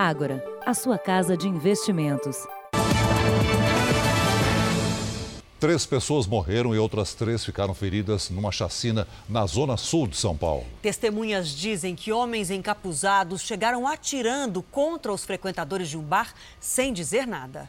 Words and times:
Ágora, 0.00 0.44
a 0.64 0.74
sua 0.74 0.96
casa 0.96 1.36
de 1.36 1.48
investimentos. 1.48 2.46
Três 5.58 5.84
pessoas 5.84 6.24
morreram 6.24 6.72
e 6.72 6.78
outras 6.78 7.14
três 7.14 7.44
ficaram 7.44 7.74
feridas 7.74 8.30
numa 8.30 8.52
chacina 8.52 9.08
na 9.28 9.44
zona 9.44 9.76
sul 9.76 10.06
de 10.06 10.16
São 10.16 10.36
Paulo. 10.36 10.64
Testemunhas 10.80 11.48
dizem 11.48 11.96
que 11.96 12.12
homens 12.12 12.48
encapuzados 12.48 13.42
chegaram 13.42 13.88
atirando 13.88 14.62
contra 14.62 15.12
os 15.12 15.24
frequentadores 15.24 15.88
de 15.88 15.98
um 15.98 16.02
bar 16.02 16.32
sem 16.60 16.92
dizer 16.92 17.26
nada. 17.26 17.68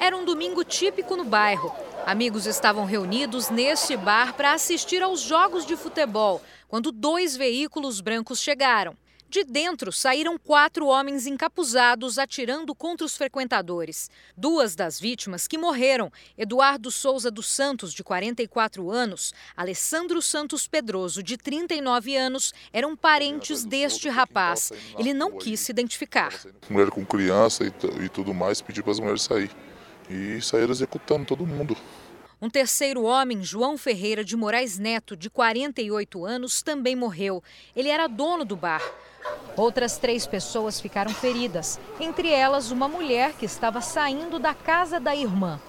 Era 0.00 0.16
um 0.16 0.24
domingo 0.24 0.64
típico 0.64 1.14
no 1.16 1.24
bairro. 1.24 1.72
Amigos 2.04 2.44
estavam 2.44 2.84
reunidos 2.84 3.50
neste 3.50 3.96
bar 3.96 4.34
para 4.34 4.52
assistir 4.52 5.00
aos 5.00 5.20
jogos 5.20 5.64
de 5.64 5.76
futebol, 5.76 6.42
quando 6.66 6.90
dois 6.90 7.36
veículos 7.36 8.00
brancos 8.00 8.40
chegaram. 8.40 8.96
De 9.30 9.44
dentro 9.44 9.92
saíram 9.92 10.36
quatro 10.36 10.88
homens 10.88 11.24
encapuzados 11.24 12.18
atirando 12.18 12.74
contra 12.74 13.06
os 13.06 13.16
frequentadores. 13.16 14.10
Duas 14.36 14.74
das 14.74 14.98
vítimas 14.98 15.46
que 15.46 15.56
morreram, 15.56 16.10
Eduardo 16.36 16.90
Souza 16.90 17.30
dos 17.30 17.46
Santos, 17.46 17.94
de 17.94 18.02
44 18.02 18.90
anos, 18.90 19.32
Alessandro 19.56 20.20
Santos 20.20 20.66
Pedroso, 20.66 21.22
de 21.22 21.36
39 21.36 22.16
anos, 22.16 22.52
eram 22.72 22.96
parentes 22.96 23.64
deste 23.64 24.08
rapaz. 24.08 24.72
Ele 24.98 25.14
não 25.14 25.38
quis 25.38 25.60
se 25.60 25.70
identificar. 25.70 26.34
Mulher 26.68 26.90
com 26.90 27.06
criança 27.06 27.62
e, 27.64 28.08
tudo 28.08 28.34
mais 28.34 28.60
pediu 28.60 28.82
para 28.82 28.94
as 28.94 28.98
mulheres 28.98 29.22
sair. 29.22 29.52
E 30.10 30.42
saíram 30.42 30.72
executando 30.72 31.24
todo 31.24 31.46
mundo. 31.46 31.76
Um 32.42 32.48
terceiro 32.48 33.02
homem, 33.02 33.42
João 33.42 33.76
Ferreira 33.76 34.24
de 34.24 34.34
Moraes 34.34 34.78
Neto, 34.78 35.14
de 35.14 35.28
48 35.28 36.24
anos, 36.24 36.62
também 36.62 36.96
morreu. 36.96 37.42
Ele 37.76 37.90
era 37.90 38.06
dono 38.06 38.46
do 38.46 38.56
bar. 38.56 38.82
Outras 39.58 39.98
três 39.98 40.26
pessoas 40.26 40.80
ficaram 40.80 41.12
feridas, 41.12 41.78
entre 42.00 42.30
elas 42.30 42.70
uma 42.70 42.88
mulher 42.88 43.34
que 43.34 43.44
estava 43.44 43.82
saindo 43.82 44.38
da 44.38 44.54
casa 44.54 44.98
da 44.98 45.14
irmã. 45.14 45.60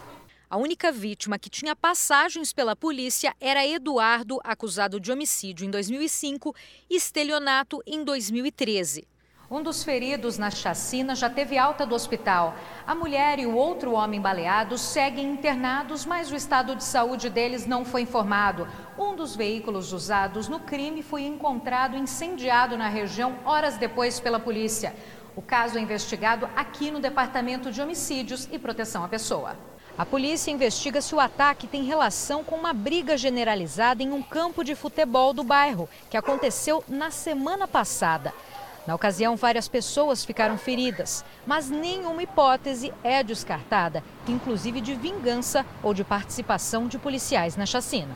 A 0.49 0.55
única 0.55 0.93
vítima 0.93 1.37
que 1.37 1.49
tinha 1.49 1.75
passagens 1.75 2.53
pela 2.53 2.73
polícia 2.73 3.35
era 3.41 3.67
Eduardo, 3.67 4.39
acusado 4.41 4.97
de 4.97 5.11
homicídio 5.11 5.65
em 5.65 5.69
2005 5.69 6.55
e 6.89 6.95
estelionato 6.95 7.81
em 7.85 8.01
2013. 8.01 9.05
Um 9.51 9.61
dos 9.61 9.83
feridos 9.83 10.37
na 10.37 10.49
chacina 10.49 11.13
já 11.13 11.29
teve 11.29 11.57
alta 11.57 11.85
do 11.85 11.93
hospital. 11.93 12.55
A 12.87 12.95
mulher 12.95 13.37
e 13.37 13.45
o 13.45 13.53
outro 13.53 13.91
homem 13.91 14.21
baleados 14.21 14.79
seguem 14.79 15.29
internados, 15.29 16.05
mas 16.05 16.31
o 16.31 16.35
estado 16.37 16.73
de 16.73 16.85
saúde 16.85 17.29
deles 17.29 17.65
não 17.65 17.83
foi 17.83 18.03
informado. 18.03 18.65
Um 18.97 19.13
dos 19.13 19.35
veículos 19.35 19.91
usados 19.91 20.47
no 20.47 20.61
crime 20.61 21.03
foi 21.03 21.23
encontrado 21.23 21.97
incendiado 21.97 22.77
na 22.77 22.87
região 22.87 23.39
horas 23.43 23.75
depois 23.75 24.21
pela 24.21 24.39
polícia. 24.39 24.95
O 25.35 25.41
caso 25.41 25.77
é 25.77 25.81
investigado 25.81 26.49
aqui 26.55 26.89
no 26.89 27.01
Departamento 27.01 27.73
de 27.73 27.81
Homicídios 27.81 28.47
e 28.53 28.57
Proteção 28.57 29.03
à 29.03 29.09
Pessoa. 29.09 29.57
A 29.97 30.05
polícia 30.05 30.49
investiga 30.49 31.01
se 31.01 31.13
o 31.13 31.19
ataque 31.19 31.67
tem 31.67 31.83
relação 31.83 32.41
com 32.41 32.55
uma 32.55 32.71
briga 32.71 33.17
generalizada 33.17 34.01
em 34.01 34.13
um 34.13 34.23
campo 34.23 34.63
de 34.63 34.75
futebol 34.75 35.33
do 35.33 35.43
bairro, 35.43 35.89
que 36.09 36.15
aconteceu 36.15 36.81
na 36.87 37.11
semana 37.11 37.67
passada. 37.67 38.33
Na 38.91 38.95
ocasião, 38.95 39.37
várias 39.37 39.69
pessoas 39.69 40.25
ficaram 40.25 40.57
feridas, 40.57 41.23
mas 41.47 41.69
nenhuma 41.69 42.23
hipótese 42.23 42.91
é 43.01 43.23
descartada, 43.23 44.03
inclusive 44.27 44.81
de 44.81 44.93
vingança 44.95 45.65
ou 45.81 45.93
de 45.93 46.03
participação 46.03 46.89
de 46.89 46.99
policiais 46.99 47.55
na 47.55 47.65
chacina. 47.65 48.13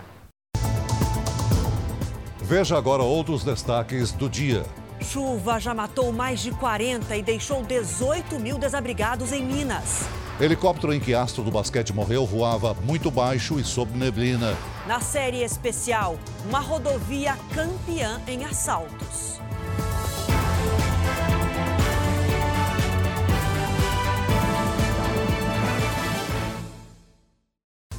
Veja 2.39 2.77
agora 2.77 3.01
outros 3.03 3.41
destaques 3.41 4.11
do 4.11 4.27
dia. 4.27 4.65
Chuva 4.99 5.61
já 5.61 5.73
matou 5.73 6.11
mais 6.11 6.41
de 6.41 6.51
40 6.51 7.15
e 7.15 7.23
deixou 7.23 7.63
18 7.63 8.37
mil 8.37 8.57
desabrigados 8.57 9.31
em 9.31 9.45
Minas. 9.45 10.05
Helicóptero 10.41 10.93
em 10.93 10.99
que 10.99 11.15
astro 11.15 11.41
do 11.41 11.51
basquete 11.51 11.93
morreu 11.93 12.25
voava 12.25 12.73
muito 12.83 13.09
baixo 13.09 13.57
e 13.57 13.63
sob 13.63 13.97
neblina. 13.97 14.53
Na 14.85 14.99
série 14.99 15.41
especial, 15.41 16.19
uma 16.49 16.59
rodovia 16.59 17.37
campeã 17.53 18.21
em 18.27 18.43
assaltos. 18.43 19.39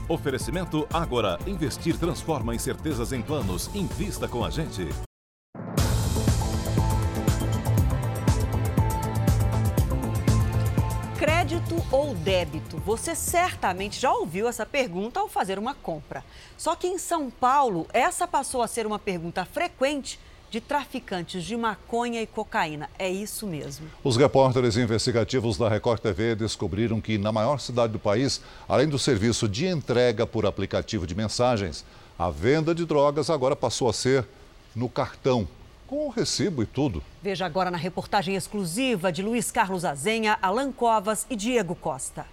Oferecimento 0.09 0.87
Agora. 0.93 1.37
Investir 1.49 1.99
transforma 1.99 2.55
incertezas 2.55 3.13
em 3.13 3.21
planos. 3.21 3.69
Invista 3.75 4.29
com 4.29 4.45
a 4.45 4.51
gente. 4.51 4.89
Crédito 11.19 11.75
ou 11.91 12.15
débito? 12.15 12.77
Você 12.79 13.17
certamente 13.17 13.99
já 13.99 14.13
ouviu 14.13 14.47
essa 14.47 14.65
pergunta 14.65 15.19
ao 15.19 15.29
fazer 15.29 15.59
uma 15.59 15.75
compra. 15.75 16.25
Só 16.57 16.77
que 16.77 16.87
em 16.87 16.99
São 16.99 17.29
Paulo, 17.29 17.89
essa 17.93 18.29
passou 18.29 18.63
a 18.63 18.69
ser 18.69 18.87
uma 18.87 19.01
pergunta 19.01 19.45
frequente 19.45 20.21
de 20.51 20.61
traficantes 20.61 21.45
de 21.45 21.57
maconha 21.57 22.23
e 22.23 22.27
cocaína. 22.27 22.89
É 22.99 23.09
isso 23.09 23.47
mesmo. 23.47 23.87
Os 24.03 24.17
repórteres 24.17 24.77
investigativos 24.77 25.59
da 25.59 25.69
Record 25.69 26.01
TV 26.01 26.35
descobriram 26.35 27.01
que 27.01 27.19
na 27.19 27.33
maior 27.33 27.59
cidade 27.59 27.93
do 27.93 27.99
país, 27.99 28.41
além 28.69 28.89
do 28.89 28.99
serviço 28.99 29.49
de 29.49 29.67
entrega 29.67 30.27
por 30.27 30.47
aplicativo 30.47 31.07
de 31.07 31.15
mensagens, 31.15 31.85
a 32.19 32.31
venda 32.31 32.75
de 32.75 32.85
drogas 32.85 33.29
agora 33.29 33.55
passou 33.55 33.89
a 33.89 33.93
ser 33.93 34.27
no 34.75 34.89
cartão, 34.89 35.47
com 35.87 36.07
o 36.07 36.11
recibo 36.11 36.63
e 36.63 36.67
tudo. 36.67 37.03
Veja 37.23 37.47
agora 37.47 37.71
na 37.71 37.79
reportagem 37.79 38.35
exclusiva 38.35 39.13
de 39.13 39.23
Luiz 39.23 39.51
Carlos 39.51 39.85
Azenha, 39.85 40.39
Alan 40.43 40.73
Covas 40.73 41.27
e 41.31 41.37
Diego 41.37 41.75
Costa. 41.75 42.27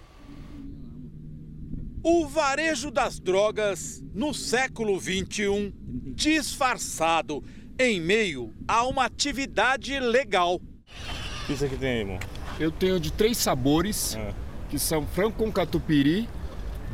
O 2.02 2.26
varejo 2.26 2.90
das 2.90 3.18
drogas 3.18 4.02
no 4.14 4.34
século 4.34 5.00
21, 5.00 5.72
disfarçado 6.14 7.42
em 7.78 8.00
meio 8.00 8.52
a 8.66 8.84
uma 8.84 9.04
atividade 9.04 9.98
legal. 9.98 10.56
O 10.56 11.46
que 11.46 11.52
isso 11.52 11.64
aqui 11.64 11.76
tem 11.76 11.90
aí, 11.90 11.98
irmão? 12.00 12.18
Eu 12.58 12.70
tenho 12.70 13.00
de 13.00 13.12
três 13.12 13.36
sabores, 13.36 14.16
é. 14.16 14.32
que 14.70 14.78
são 14.78 15.06
frango 15.06 15.32
com 15.32 15.50
catupiry, 15.50 16.28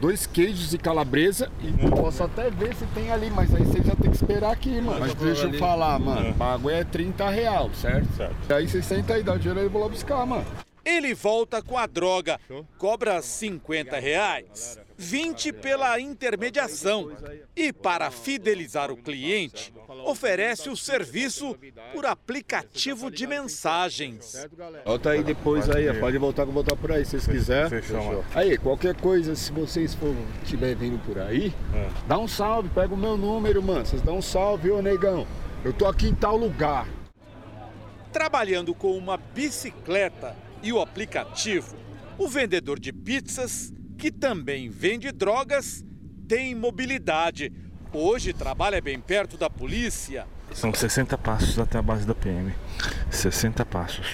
dois 0.01 0.27
queijos 0.27 0.71
de 0.71 0.79
calabresa 0.79 1.51
e 1.61 1.87
é. 1.87 1.91
posso 1.91 2.23
até 2.23 2.51
ver 2.51 2.75
se 2.75 2.87
tem 2.87 3.13
ali, 3.13 3.31
mas 3.31 3.55
aí 3.55 3.65
você 3.65 3.83
já 3.83 3.95
tem 3.95 4.11
que 4.11 4.17
esperar 4.17 4.53
aqui, 4.53 4.81
mano. 4.81 5.01
Mas 5.01 5.15
deixa 5.15 5.47
eu 5.47 5.59
falar, 5.59 5.99
mano, 5.99 6.29
é. 6.29 6.31
o 6.31 6.35
bagulho 6.35 6.75
é 6.75 6.85
30 6.85 7.29
real, 7.29 7.71
certo? 7.75 8.09
certo. 8.17 8.53
Aí 8.53 8.67
você 8.67 8.81
senta 8.83 9.15
aí, 9.15 9.23
dá 9.23 9.35
o 9.35 9.39
dinheiro 9.39 9.61
aí 9.61 9.67
eu 9.67 9.71
vou 9.71 9.83
lá 9.83 9.89
buscar, 9.89 10.25
mano. 10.25 10.47
Ele 10.85 11.15
volta 11.15 11.63
com 11.63 11.77
a 11.77 11.87
droga, 11.87 12.41
cobra 12.79 13.21
50 13.21 13.99
reais, 13.99 14.79
20 14.97 15.53
pela 15.55 15.99
intermediação 15.99 17.11
e 17.57 17.73
para 17.73 18.11
fidelizar 18.11 18.91
o 18.91 18.97
cliente, 18.97 19.73
oferece 20.05 20.69
o 20.69 20.77
serviço 20.77 21.57
por 21.95 22.05
aplicativo 22.05 23.11
de 23.11 23.27
mensagens. 23.27 24.47
Volta 24.85 25.11
aí 25.11 25.23
depois 25.23 25.71
aí, 25.71 25.93
pode 25.99 26.19
voltar 26.19 26.47
que 26.47 26.53
voltar 26.53 26.77
por 26.77 26.93
aí 26.93 27.05
se 27.05 27.13
vocês 27.13 27.27
quiserem. 27.27 27.81
Aí, 28.35 28.59
qualquer 28.59 28.95
coisa, 28.95 29.35
se 29.35 29.51
vocês 29.53 29.97
estiverem 30.43 30.75
vindo 30.75 30.99
por 31.05 31.19
aí, 31.19 31.53
é. 31.75 31.89
dá 32.07 32.19
um 32.19 32.29
salve, 32.29 32.69
pega 32.69 32.93
o 32.93 32.97
meu 32.97 33.17
número, 33.17 33.63
mano. 33.63 33.87
Vocês 33.87 34.03
dão 34.03 34.19
um 34.19 34.23
salve, 34.23 34.71
ô 34.71 34.83
negão. 34.83 35.27
Eu 35.65 35.73
tô 35.73 35.87
aqui 35.87 36.09
em 36.09 36.15
tal 36.15 36.37
lugar. 36.37 36.87
Trabalhando 38.13 38.75
com 38.75 38.97
uma 38.97 39.17
bicicleta 39.17 40.37
e 40.63 40.73
o 40.73 40.81
aplicativo, 40.81 41.77
o 42.19 42.29
vendedor 42.29 42.79
de 42.79 42.93
pizzas, 42.93 43.73
que 43.99 44.11
também 44.11 44.69
vende 44.69 45.11
drogas, 45.11 45.85
tem 46.29 46.55
mobilidade. 46.55 47.53
Hoje 47.93 48.33
trabalha 48.33 48.81
bem 48.81 49.01
perto 49.01 49.37
da 49.37 49.51
polícia. 49.51 50.27
São 50.53 50.73
60 50.73 51.17
passos 51.19 51.59
até 51.59 51.79
a 51.79 51.83
base 51.83 52.07
da 52.07 52.15
PM. 52.15 52.55
60 53.11 53.65
passos. 53.65 54.07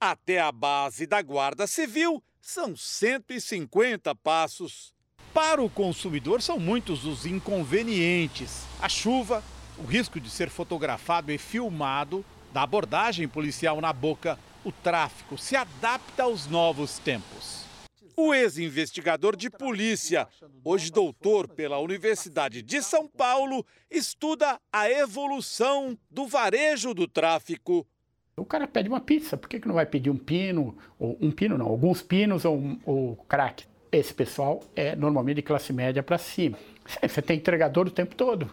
Até 0.00 0.40
a 0.40 0.50
base 0.50 1.06
da 1.06 1.20
Guarda 1.22 1.66
Civil 1.66 2.22
são 2.40 2.76
150 2.76 4.14
passos. 4.16 4.92
Para 5.32 5.62
o 5.62 5.70
consumidor, 5.70 6.42
são 6.42 6.58
muitos 6.58 7.04
os 7.04 7.26
inconvenientes: 7.26 8.64
a 8.80 8.88
chuva, 8.88 9.42
o 9.78 9.84
risco 9.84 10.18
de 10.18 10.28
ser 10.28 10.50
fotografado 10.50 11.30
e 11.30 11.38
filmado, 11.38 12.24
da 12.52 12.62
abordagem 12.62 13.28
policial 13.28 13.80
na 13.80 13.92
boca 13.92 14.38
o 14.64 14.72
tráfico 14.72 15.38
se 15.38 15.56
adapta 15.56 16.24
aos 16.24 16.46
novos 16.46 16.98
tempos. 16.98 17.64
O 18.16 18.34
ex-investigador 18.34 19.34
de 19.34 19.48
polícia, 19.48 20.28
hoje 20.62 20.90
doutor 20.90 21.48
pela 21.48 21.78
Universidade 21.78 22.60
de 22.60 22.82
São 22.82 23.08
Paulo, 23.08 23.64
estuda 23.90 24.60
a 24.70 24.90
evolução 24.90 25.96
do 26.10 26.26
varejo 26.26 26.92
do 26.92 27.08
tráfico. 27.08 27.86
O 28.36 28.44
cara 28.44 28.68
pede 28.68 28.88
uma 28.88 29.00
pizza, 29.00 29.36
por 29.36 29.48
que, 29.48 29.60
que 29.60 29.68
não 29.68 29.74
vai 29.74 29.86
pedir 29.86 30.10
um 30.10 30.16
pino, 30.16 30.76
ou 30.98 31.16
um 31.20 31.30
pino 31.30 31.56
não, 31.56 31.66
alguns 31.66 32.02
pinos 32.02 32.44
ou, 32.44 32.78
ou 32.84 33.16
crack? 33.28 33.64
Esse 33.90 34.12
pessoal 34.12 34.62
é 34.76 34.94
normalmente 34.94 35.36
de 35.36 35.42
classe 35.42 35.72
média 35.72 36.02
para 36.02 36.18
cima. 36.18 36.58
Você 37.02 37.22
tem 37.22 37.38
entregador 37.38 37.86
o 37.86 37.90
tempo 37.90 38.14
todo. 38.14 38.50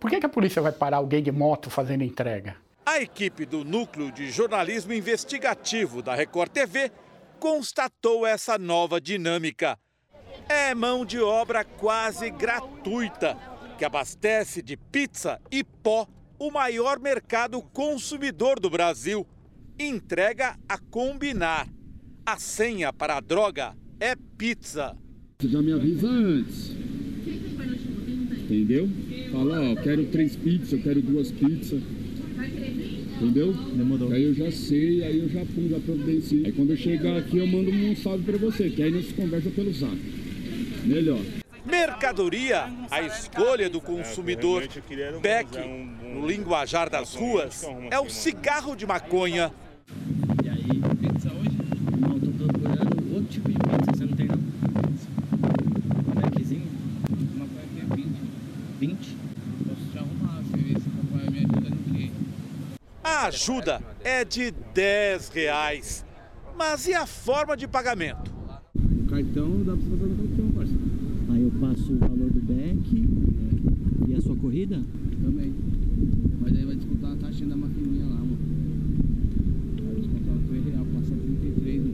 Por 0.00 0.10
que, 0.10 0.18
que 0.18 0.26
a 0.26 0.28
polícia 0.28 0.60
vai 0.62 0.72
parar 0.72 0.96
alguém 0.96 1.22
de 1.22 1.30
moto 1.30 1.70
fazendo 1.70 2.02
entrega? 2.02 2.56
A 2.84 3.00
equipe 3.00 3.46
do 3.46 3.64
Núcleo 3.64 4.10
de 4.10 4.28
Jornalismo 4.28 4.92
Investigativo 4.92 6.02
da 6.02 6.16
Record 6.16 6.50
TV 6.50 6.90
constatou 7.38 8.26
essa 8.26 8.58
nova 8.58 9.00
dinâmica. 9.00 9.78
É 10.48 10.74
mão 10.74 11.06
de 11.06 11.20
obra 11.20 11.64
quase 11.64 12.28
gratuita, 12.28 13.38
que 13.78 13.84
abastece 13.84 14.60
de 14.60 14.76
pizza 14.76 15.40
e 15.48 15.62
pó 15.62 16.08
o 16.40 16.50
maior 16.50 16.98
mercado 16.98 17.62
consumidor 17.62 18.58
do 18.58 18.68
Brasil. 18.68 19.24
Entrega 19.78 20.58
a 20.68 20.76
combinar. 20.76 21.68
A 22.26 22.36
senha 22.36 22.92
para 22.92 23.16
a 23.16 23.20
droga 23.20 23.76
é 24.00 24.16
pizza. 24.36 24.96
Você 25.40 25.48
já 25.48 25.62
me 25.62 25.72
avisa 25.72 26.08
antes. 26.08 26.70
Entendeu? 28.42 28.88
Fala, 29.30 29.70
ó, 29.70 29.76
quero 29.76 30.04
três 30.06 30.34
pizzas, 30.34 30.72
eu 30.72 30.82
quero 30.82 31.00
duas 31.00 31.30
pizzas. 31.30 31.80
Entendeu? 33.22 33.52
Demorou. 33.52 34.10
Aí 34.10 34.24
eu 34.24 34.34
já 34.34 34.50
sei, 34.50 35.04
aí 35.04 35.20
eu 35.20 35.28
já 35.28 35.46
pum, 35.46 35.68
já 35.68 35.78
providencio. 35.78 36.44
Aí 36.44 36.50
quando 36.50 36.70
eu 36.70 36.76
chegar 36.76 37.16
aqui 37.16 37.38
eu 37.38 37.46
mando 37.46 37.70
um 37.70 37.94
salve 37.94 38.24
pra 38.24 38.36
você, 38.36 38.68
que 38.68 38.82
aí 38.82 38.90
nós 38.90 39.12
conversa 39.12 39.48
pelo 39.50 39.72
zap. 39.72 39.96
Melhor. 40.84 41.20
Mercadoria, 41.64 42.68
a 42.90 43.00
escolha 43.02 43.70
do 43.70 43.80
consumidor. 43.80 44.66
Beck, 45.22 45.56
no 46.02 46.26
linguajar 46.26 46.90
das 46.90 47.14
ruas, 47.14 47.64
é 47.92 48.00
o 48.00 48.10
cigarro 48.10 48.74
de 48.74 48.84
maconha. 48.84 49.52
E 50.44 50.48
aí, 50.48 50.82
pizza 51.00 51.32
hoje? 51.32 51.56
Não, 52.00 52.18
tô 52.18 52.26
procurando 52.32 53.14
outro 53.14 53.28
tipo 53.30 53.48
de 53.48 53.54
pizza, 53.54 53.92
você 53.94 54.04
não 54.04 54.16
tem 54.16 54.26
não? 54.26 54.38
Beckzinho? 56.22 56.66
Uma 57.36 57.46
coisa 57.46 57.68
é 57.78 57.94
20. 57.94 58.08
20? 58.80 59.16
Posso 59.68 59.90
te 59.92 59.98
arrumar, 59.98 60.42
você 60.42 60.56
vê 60.56 60.80
se 60.80 60.88
o 60.88 60.90
papai 60.90 61.30
me 61.30 61.38
ajuda 61.38 61.70
no 61.70 61.94
quê? 61.94 62.10
A 63.04 63.21
ajuda 63.34 63.82
é 64.04 64.24
de 64.24 64.50
10 64.74 65.28
reais. 65.30 66.04
Mas 66.56 66.86
e 66.86 66.94
a 66.94 67.06
forma 67.06 67.56
de 67.56 67.66
pagamento? 67.66 68.30
O 68.74 69.06
cartão 69.08 69.62
dá 69.62 69.72
pra 69.72 69.82
você 69.82 69.96
fazer 69.96 70.06
no 70.06 70.28
cartão, 70.28 70.52
parceiro. 70.52 70.82
Aí 71.32 71.42
eu 71.42 71.50
passo 71.60 71.92
o 71.92 71.98
valor 71.98 72.30
do 72.30 72.40
Beck 72.40 73.08
e 74.08 74.14
a 74.14 74.20
sua 74.20 74.36
corrida? 74.36 74.76
Também. 75.22 75.54
Mas 76.40 76.56
aí 76.56 76.64
vai 76.64 76.74
descontar 76.76 77.12
a 77.12 77.16
taxinha 77.16 77.48
da 77.48 77.56
maquininha 77.56 78.04
lá, 78.04 78.16
mano. 78.16 78.38
Vai 79.82 79.94
descontar 79.94 80.34
3 80.48 80.64
reais, 80.66 80.86
passa 80.94 81.14
33. 81.14 81.82
Né? 81.84 81.92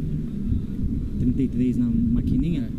33 1.20 1.76
na 1.76 1.86
maquininha? 1.86 2.72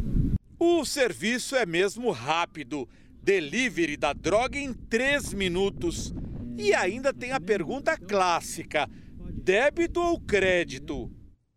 O 0.59 0.83
serviço 0.83 1.55
é 1.55 1.65
mesmo 1.65 2.11
rápido. 2.11 2.87
Delivery 3.23 3.95
da 3.95 4.11
droga 4.13 4.57
em 4.57 4.73
3 4.73 5.33
minutos. 5.33 6.13
E 6.59 6.73
ainda 6.73 7.13
tem 7.13 7.31
a 7.31 7.39
pergunta 7.39 7.95
clássica: 7.97 8.85
débito 9.33 10.01
ou 10.01 10.19
crédito? 10.19 11.09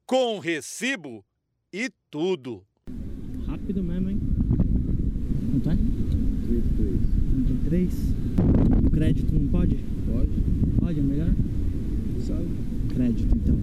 Com 0.06 0.38
recibo 0.38 1.24
e 1.72 1.90
tudo. 2.08 2.62
Rápido 3.48 3.82
mesmo, 3.82 4.10
hein? 4.10 4.20
Quanto 5.50 5.70
é? 5.70 5.74
33. 5.74 7.00
33? 7.68 7.94
O 8.86 8.90
crédito 8.90 9.34
não 9.34 9.48
pode? 9.48 9.74
Pode? 10.06 10.30
Pode, 10.78 11.00
é 11.00 11.02
melhor? 11.02 11.30
Sabe? 12.20 12.46
Crédito, 12.94 13.34
então. 13.34 13.58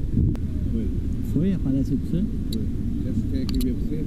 Foi. 0.73 0.87
Foi? 1.33 1.53
Aparece 1.53 1.93
aí 1.93 1.97
pra 1.97 2.09
você? 2.09 2.25
Quer, 2.51 3.13
quer 3.31 3.45
que 3.45 3.59
ver 3.65 3.73
pra 3.75 3.83
você? 3.85 4.05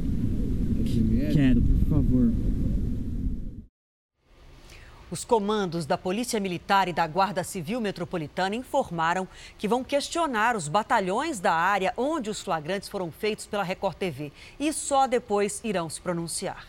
SMS? 0.85 1.35
Quero, 1.35 1.63
por 1.63 1.89
favor. 1.89 2.33
Os 5.13 5.25
comandos 5.25 5.85
da 5.85 5.99
Polícia 5.99 6.41
Militar 6.41 6.89
e 6.89 6.93
da 6.95 7.07
Guarda 7.07 7.45
Civil 7.45 7.83
Metropolitana 7.83 8.57
informaram 8.57 9.29
que 9.59 9.69
vão 9.69 9.85
questionar 9.85 10.57
os 10.57 10.69
batalhões 10.69 11.39
da 11.39 11.53
área 11.53 11.93
onde 11.99 12.31
os 12.31 12.41
flagrantes 12.41 12.89
foram 12.89 13.13
feitos 13.13 13.45
pela 13.45 13.63
Record 13.63 13.95
TV 13.95 14.33
e 14.59 14.73
só 14.73 15.07
depois 15.07 15.61
irão 15.63 15.91
se 15.91 16.01
pronunciar. 16.01 16.67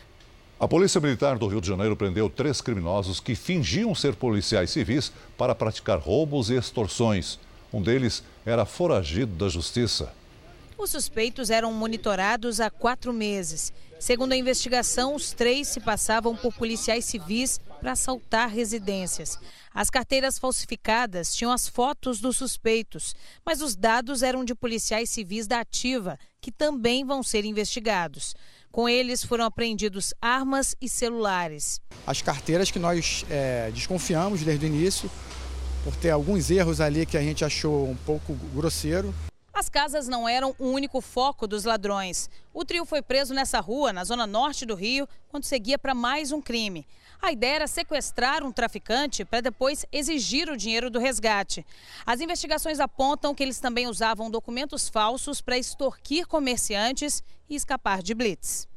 A 0.59 0.67
Polícia 0.67 0.99
Militar 0.99 1.37
do 1.37 1.47
Rio 1.47 1.61
de 1.61 1.69
Janeiro 1.69 1.95
prendeu 1.95 2.29
três 2.29 2.59
criminosos 2.59 3.21
que 3.21 3.33
fingiam 3.33 3.95
ser 3.95 4.13
policiais 4.13 4.71
civis 4.71 5.13
para 5.37 5.55
praticar 5.55 5.97
roubos 5.97 6.49
e 6.49 6.55
extorsões. 6.55 7.39
Um 7.71 7.81
deles 7.81 8.25
era 8.45 8.65
foragido 8.65 9.33
da 9.37 9.47
justiça. 9.47 10.11
Os 10.77 10.89
suspeitos 10.89 11.49
eram 11.49 11.71
monitorados 11.71 12.59
há 12.59 12.69
quatro 12.69 13.13
meses. 13.13 13.71
Segundo 13.99 14.33
a 14.33 14.37
investigação, 14.37 15.15
os 15.15 15.31
três 15.31 15.67
se 15.67 15.79
passavam 15.79 16.35
por 16.35 16.53
policiais 16.53 17.05
civis 17.05 17.59
para 17.79 17.93
assaltar 17.93 18.49
residências. 18.49 19.37
As 19.73 19.89
carteiras 19.89 20.37
falsificadas 20.37 21.33
tinham 21.33 21.51
as 21.51 21.67
fotos 21.67 22.19
dos 22.19 22.35
suspeitos, 22.35 23.15
mas 23.45 23.61
os 23.61 23.75
dados 23.75 24.21
eram 24.21 24.43
de 24.43 24.53
policiais 24.53 25.09
civis 25.09 25.47
da 25.47 25.61
Ativa, 25.61 26.17
que 26.41 26.51
também 26.51 27.05
vão 27.05 27.23
ser 27.23 27.45
investigados. 27.45 28.35
Com 28.71 28.89
eles 28.89 29.23
foram 29.23 29.45
apreendidos 29.45 30.13
armas 30.21 30.75
e 30.81 30.89
celulares. 30.89 31.79
As 32.05 32.21
carteiras 32.21 32.71
que 32.71 32.79
nós 32.79 33.25
é, 33.29 33.71
desconfiamos 33.71 34.41
desde 34.41 34.65
o 34.65 34.67
início, 34.67 35.09
por 35.83 35.95
ter 35.95 36.09
alguns 36.09 36.49
erros 36.49 36.81
ali 36.81 37.05
que 37.05 37.17
a 37.17 37.21
gente 37.21 37.45
achou 37.45 37.89
um 37.89 37.95
pouco 37.95 38.33
grosseiro. 38.53 39.13
As 39.53 39.69
casas 39.69 40.07
não 40.07 40.27
eram 40.27 40.55
o 40.57 40.65
único 40.65 40.99
foco 40.99 41.45
dos 41.45 41.63
ladrões. 41.63 42.27
O 42.51 42.65
trio 42.65 42.85
foi 42.85 43.03
preso 43.03 43.35
nessa 43.35 43.59
rua, 43.59 43.93
na 43.93 44.03
zona 44.03 44.25
norte 44.25 44.65
do 44.65 44.73
Rio, 44.73 45.07
quando 45.29 45.43
seguia 45.43 45.77
para 45.77 45.93
mais 45.93 46.31
um 46.31 46.41
crime. 46.41 46.87
A 47.21 47.31
ideia 47.31 47.57
era 47.57 47.67
sequestrar 47.67 48.43
um 48.43 48.51
traficante 48.51 49.23
para 49.23 49.41
depois 49.41 49.85
exigir 49.91 50.49
o 50.49 50.57
dinheiro 50.57 50.89
do 50.89 50.97
resgate. 50.97 51.63
As 52.03 52.19
investigações 52.19 52.79
apontam 52.79 53.35
que 53.35 53.43
eles 53.43 53.59
também 53.59 53.85
usavam 53.85 54.31
documentos 54.31 54.89
falsos 54.89 55.39
para 55.39 55.55
extorquir 55.55 56.27
comerciantes 56.27 57.23
e 57.47 57.53
escapar 57.53 58.01
de 58.01 58.15
blitz. 58.15 58.67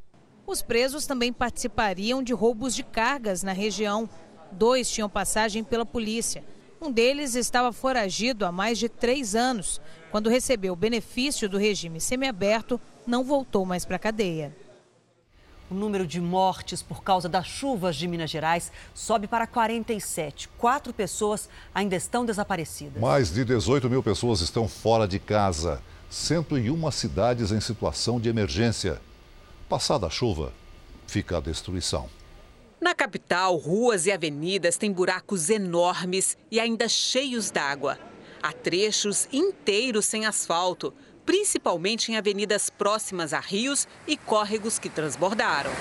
Os 0.46 0.61
presos 0.61 1.06
também 1.06 1.32
participariam 1.32 2.23
de 2.23 2.34
roubos 2.34 2.75
de 2.75 2.82
cargas 2.82 3.43
na 3.43 3.52
região. 3.52 4.06
Dois 4.52 4.90
tinham 4.90 5.08
passagem 5.08 5.64
pela 5.64 5.87
polícia. 5.87 6.44
Um 6.81 6.93
deles 6.93 7.34
estava 7.34 7.73
foragido 7.73 8.44
há 8.44 8.52
mais 8.52 8.78
de 8.78 8.88
três 8.88 9.34
anos. 9.34 9.81
Quando 10.17 10.31
recebeu 10.31 10.73
o 10.73 10.77
benefício 10.77 11.47
do 11.47 11.59
regime 11.59 12.01
semiaberto, 12.01 12.81
não 13.07 13.23
voltou 13.23 13.67
mais 13.67 13.85
para 13.85 13.97
a 13.97 13.99
cadeia. 13.99 14.51
O 15.71 15.75
número 15.75 16.07
de 16.07 16.23
mortes 16.23 16.81
por 16.81 17.03
causa 17.03 17.29
das 17.29 17.47
chuvas 17.47 17.95
de 17.97 18.09
Minas 18.09 18.31
Gerais 18.31 18.73
sobe 18.95 19.27
para 19.27 19.47
47. 19.47 20.49
Quatro 20.57 20.95
pessoas 20.95 21.51
ainda 21.75 21.97
estão 21.97 22.25
desaparecidas. 22.25 22.99
Mais 22.99 23.31
de 23.31 23.45
18 23.45 23.91
mil 23.91 24.03
pessoas 24.03 24.41
estão 24.41 24.67
fora 24.67 25.07
de 25.07 25.19
casa. 25.19 25.83
101 26.09 26.91
cidades 26.93 27.53
em 27.53 27.61
situação 27.61 28.19
de 28.19 28.31
emergência. 28.31 28.99
Passada 29.69 30.07
a 30.07 30.11
chuva, 30.11 30.50
fica 31.07 31.37
a 31.37 31.40
destruição. 31.40 32.09
Na 32.81 32.95
capital, 32.95 33.55
ruas 33.57 34.07
e 34.07 34.12
avenidas 34.12 34.79
têm 34.79 34.90
buracos 34.90 35.50
enormes 35.50 36.38
e 36.50 36.59
ainda 36.59 36.88
cheios 36.88 37.50
d'água. 37.50 37.99
Há 38.43 38.52
trechos 38.52 39.28
inteiros 39.33 40.07
sem 40.07 40.26
asfalto, 40.26 40.93
principalmente 41.25 42.12
em 42.12 42.16
avenidas 42.16 42.71
próximas 42.71 43.33
a 43.33 43.40
rios 43.40 43.88
e 44.07 44.16
córregos 44.16 44.78
que 44.78 44.88
transbordaram. 44.88 45.73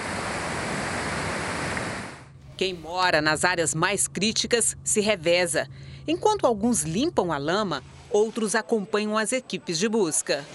Quem 2.57 2.73
mora 2.73 3.21
nas 3.21 3.43
áreas 3.43 3.75
mais 3.75 4.07
críticas 4.07 4.77
se 4.83 5.01
reveza. 5.01 5.67
Enquanto 6.07 6.45
alguns 6.45 6.83
limpam 6.83 7.31
a 7.31 7.37
lama, 7.37 7.83
outros 8.09 8.55
acompanham 8.55 9.17
as 9.17 9.33
equipes 9.33 9.77
de 9.77 9.89
busca. 9.89 10.45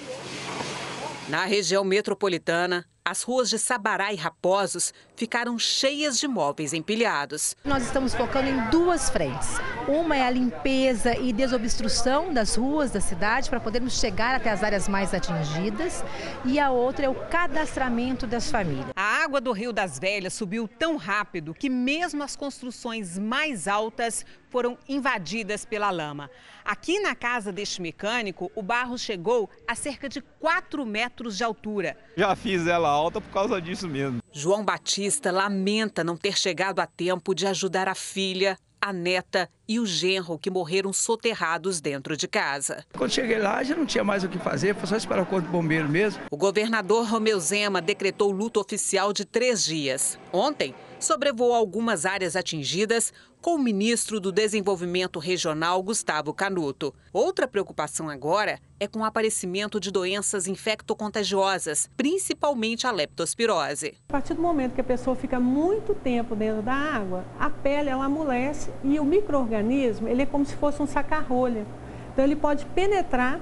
Na 1.29 1.45
região 1.45 1.85
metropolitana, 1.85 2.85
as 3.11 3.25
ruas 3.25 3.51
de 3.51 3.59
Sabará 3.59 4.13
e 4.13 4.17
Raposos 4.17 4.95
ficaram 5.17 5.59
cheias 5.59 6.17
de 6.17 6.29
móveis 6.29 6.73
empilhados. 6.73 7.57
Nós 7.65 7.83
estamos 7.83 8.15
focando 8.15 8.49
em 8.49 8.71
duas 8.71 9.11
frentes. 9.11 9.59
Uma 9.89 10.17
é 10.17 10.23
a 10.23 10.31
limpeza 10.31 11.17
e 11.17 11.33
desobstrução 11.33 12.33
das 12.33 12.55
ruas 12.55 12.93
da 12.93 13.01
cidade 13.01 13.51
para 13.51 13.59
podermos 13.59 13.99
chegar 13.99 14.37
até 14.37 14.49
as 14.49 14.63
áreas 14.63 14.87
mais 14.87 15.13
atingidas. 15.13 16.05
E 16.45 16.61
a 16.61 16.71
outra 16.71 17.07
é 17.07 17.09
o 17.09 17.15
cadastramento 17.17 18.29
das 18.29 18.49
famílias. 18.49 18.87
A 18.95 19.25
água 19.25 19.41
do 19.41 19.51
Rio 19.51 19.73
das 19.73 19.99
Velhas 19.99 20.35
subiu 20.35 20.69
tão 20.69 20.97
rápido 20.97 21.53
que 21.53 21.69
mesmo 21.69 22.23
as 22.23 22.37
construções 22.37 23.19
mais 23.19 23.67
altas 23.67 24.25
foram 24.51 24.77
invadidas 24.89 25.65
pela 25.65 25.91
lama. 25.91 26.31
Aqui 26.65 27.01
na 27.01 27.15
casa 27.15 27.51
deste 27.51 27.81
mecânico, 27.81 28.51
o 28.55 28.63
barro 28.63 28.99
chegou 28.99 29.49
a 29.67 29.75
cerca 29.75 30.09
de 30.09 30.21
4 30.21 30.85
metros 30.85 31.37
de 31.37 31.45
altura. 31.45 31.97
Já 32.17 32.37
fiz 32.37 32.67
ela 32.67 32.89
alta 32.89 33.21
por 33.21 33.31
causa 33.31 33.61
disso 33.61 33.89
mesmo. 33.89 34.21
João 34.33 34.65
Batista 34.65 35.31
lamenta 35.31 36.05
não 36.05 36.17
ter 36.17 36.37
chegado 36.37 36.81
a 36.81 36.87
tempo 36.87 37.35
de 37.35 37.47
ajudar 37.47 37.89
a 37.89 37.95
filha, 37.95 38.59
a 38.81 38.93
neta 38.93 39.49
e 39.69 39.79
o 39.79 39.85
genro 39.85 40.39
que 40.39 40.51
morreram 40.51 40.93
soterrados 40.93 41.81
dentro 41.81 42.17
de 42.17 42.27
casa. 42.27 42.85
Quando 42.97 43.11
cheguei 43.11 43.39
lá, 43.39 43.63
já 43.63 43.77
não 43.77 43.85
tinha 43.85 44.03
mais 44.03 44.25
o 44.25 44.29
que 44.29 44.39
fazer, 44.39 44.75
foi 44.75 44.87
só 44.87 44.97
esperar 44.97 45.23
o 45.23 45.27
corpo 45.27 45.47
de 45.47 45.53
bombeiro 45.53 45.89
mesmo. 45.89 46.23
O 46.31 46.37
governador 46.37 47.07
Romeu 47.07 47.39
Zema 47.39 47.83
decretou 47.83 48.31
luto 48.31 48.59
oficial 48.59 49.13
de 49.13 49.25
três 49.25 49.65
dias. 49.65 50.19
Ontem, 50.33 50.75
sobrevoou 51.01 51.55
algumas 51.55 52.07
áreas 52.07 52.37
atingidas 52.37 53.13
com 53.41 53.55
o 53.55 53.59
ministro 53.59 54.21
do 54.21 54.31
Desenvolvimento 54.31 55.19
Regional, 55.19 55.83
Gustavo 55.83 56.33
Canuto. 56.35 56.95
Outra 57.13 57.49
preocupação 57.49 58.09
agora 58.09 58.61
é 58.79 58.87
com 58.87 59.01
o 59.01 59.05
aparecimento 59.05 59.81
de 59.81 59.91
doenças 59.91 60.47
infectocontagiosas, 60.47 61.89
principalmente 61.97 62.87
a 62.87 62.91
leptospirose. 62.91 63.95
A 64.09 64.13
partir 64.13 64.35
do 64.35 64.43
momento 64.43 64.75
que 64.75 64.81
a 64.81 64.85
pessoa 64.85 65.17
fica 65.17 65.41
muito 65.41 65.95
tempo 65.95 66.37
dentro 66.37 66.63
da 66.63 66.75
água, 66.75 67.25
a 67.39 67.49
pele 67.49 67.89
ela 67.89 68.05
amolece 68.05 68.71
e 68.85 69.01
o 69.01 69.05
microorganismo 69.05 70.07
ele 70.07 70.23
é 70.23 70.27
como 70.27 70.45
se 70.45 70.55
fosse 70.55 70.83
um 70.83 70.87
saca-rolha. 70.87 71.67
Então 72.13 72.25
ele 72.25 72.37
pode 72.37 72.67
penetrar 72.67 73.41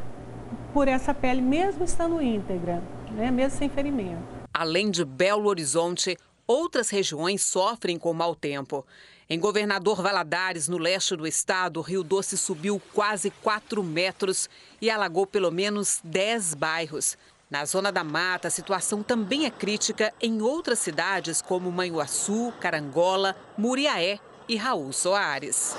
por 0.72 0.86
essa 0.86 1.12
pele 1.12 1.40
mesmo 1.40 1.84
estando 1.84 2.22
íntegra, 2.22 2.82
né? 3.10 3.30
mesmo 3.30 3.58
sem 3.58 3.68
ferimento. 3.68 4.38
Além 4.52 4.90
de 4.90 5.04
Belo 5.04 5.48
Horizonte, 5.48 6.16
outras 6.48 6.88
regiões 6.88 7.42
sofrem 7.42 7.98
com 7.98 8.12
mau 8.14 8.34
tempo. 8.34 8.84
Em 9.30 9.38
Governador 9.38 10.02
Valadares, 10.02 10.66
no 10.68 10.78
leste 10.78 11.14
do 11.14 11.26
estado, 11.26 11.78
o 11.78 11.82
Rio 11.82 12.02
Doce 12.02 12.38
subiu 12.38 12.80
quase 12.94 13.30
4 13.30 13.84
metros 13.84 14.48
e 14.80 14.90
alagou 14.90 15.26
pelo 15.26 15.50
menos 15.50 16.00
10 16.02 16.54
bairros. 16.54 17.18
Na 17.50 17.64
zona 17.66 17.92
da 17.92 18.02
mata, 18.02 18.48
a 18.48 18.50
situação 18.50 19.02
também 19.02 19.44
é 19.44 19.50
crítica 19.50 20.12
em 20.20 20.40
outras 20.40 20.78
cidades 20.78 21.42
como 21.42 21.70
Manhuaçu, 21.70 22.52
Carangola, 22.58 23.36
Muriaé 23.56 24.18
e 24.48 24.56
Raul 24.56 24.92
Soares. 24.92 25.76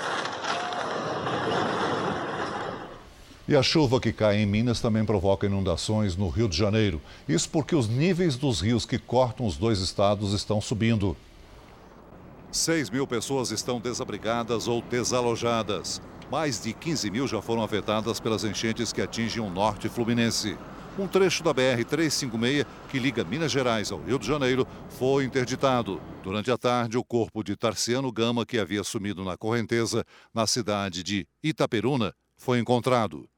E 3.50 3.56
a 3.56 3.64
chuva 3.64 3.98
que 3.98 4.12
cai 4.12 4.36
em 4.36 4.46
Minas 4.46 4.80
também 4.80 5.04
provoca 5.04 5.44
inundações 5.44 6.14
no 6.14 6.28
Rio 6.28 6.48
de 6.48 6.56
Janeiro. 6.56 7.02
Isso 7.28 7.50
porque 7.50 7.74
os 7.74 7.88
níveis 7.88 8.36
dos 8.36 8.60
rios 8.60 8.86
que 8.86 8.96
cortam 8.96 9.44
os 9.44 9.56
dois 9.56 9.80
estados 9.80 10.32
estão 10.32 10.60
subindo. 10.60 11.16
6 12.52 12.90
mil 12.90 13.08
pessoas 13.08 13.50
estão 13.50 13.80
desabrigadas 13.80 14.68
ou 14.68 14.80
desalojadas. 14.80 16.00
Mais 16.30 16.62
de 16.62 16.72
15 16.72 17.10
mil 17.10 17.26
já 17.26 17.42
foram 17.42 17.64
afetadas 17.64 18.20
pelas 18.20 18.44
enchentes 18.44 18.92
que 18.92 19.02
atingem 19.02 19.42
o 19.42 19.50
norte 19.50 19.88
fluminense. 19.88 20.56
Um 20.96 21.08
trecho 21.08 21.42
da 21.42 21.52
BR-356, 21.52 22.64
que 22.88 23.00
liga 23.00 23.24
Minas 23.24 23.50
Gerais 23.50 23.90
ao 23.90 24.00
Rio 24.00 24.20
de 24.20 24.28
Janeiro, 24.28 24.64
foi 24.90 25.24
interditado. 25.24 26.00
Durante 26.22 26.52
a 26.52 26.56
tarde, 26.56 26.96
o 26.96 27.02
corpo 27.02 27.42
de 27.42 27.56
Tarciano 27.56 28.12
Gama, 28.12 28.46
que 28.46 28.60
havia 28.60 28.84
sumido 28.84 29.24
na 29.24 29.36
correnteza 29.36 30.04
na 30.32 30.46
cidade 30.46 31.02
de 31.02 31.26
Itaperuna, 31.42 32.14
foi 32.36 32.60
encontrado. 32.60 33.28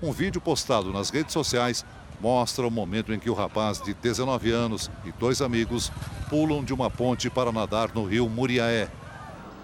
Um 0.00 0.12
vídeo 0.12 0.40
postado 0.40 0.92
nas 0.92 1.10
redes 1.10 1.32
sociais 1.32 1.84
mostra 2.20 2.64
o 2.64 2.70
momento 2.70 3.12
em 3.12 3.18
que 3.18 3.28
o 3.28 3.34
rapaz 3.34 3.82
de 3.82 3.92
19 3.94 4.52
anos 4.52 4.88
e 5.04 5.10
dois 5.10 5.42
amigos 5.42 5.90
pulam 6.30 6.62
de 6.62 6.72
uma 6.72 6.88
ponte 6.88 7.28
para 7.28 7.50
nadar 7.50 7.92
no 7.92 8.04
rio 8.04 8.28
Muriaé. 8.28 8.88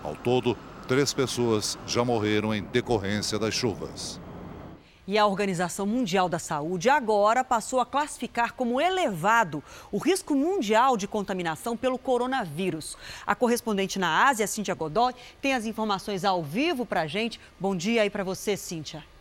Ao 0.02 0.16
todo, 0.16 0.56
três 0.88 1.12
pessoas 1.12 1.78
já 1.86 2.04
morreram 2.04 2.52
em 2.52 2.64
decorrência 2.64 3.38
das 3.38 3.54
chuvas. 3.54 4.20
E 5.06 5.16
a 5.16 5.24
Organização 5.24 5.86
Mundial 5.86 6.28
da 6.28 6.40
Saúde 6.40 6.88
agora 6.88 7.44
passou 7.44 7.78
a 7.78 7.86
classificar 7.86 8.54
como 8.54 8.80
elevado 8.80 9.62
o 9.92 9.98
risco 9.98 10.34
mundial 10.34 10.96
de 10.96 11.06
contaminação 11.06 11.76
pelo 11.76 11.98
coronavírus. 11.98 12.96
A 13.24 13.36
correspondente 13.36 14.00
na 14.00 14.26
Ásia, 14.26 14.48
Cíntia 14.48 14.74
Godoy, 14.74 15.14
tem 15.40 15.54
as 15.54 15.64
informações 15.64 16.24
ao 16.24 16.42
vivo 16.42 16.84
para 16.84 17.02
a 17.02 17.06
gente. 17.06 17.38
Bom 17.60 17.76
dia 17.76 18.02
aí 18.02 18.10
para 18.10 18.24
você, 18.24 18.56
Cíntia. 18.56 19.13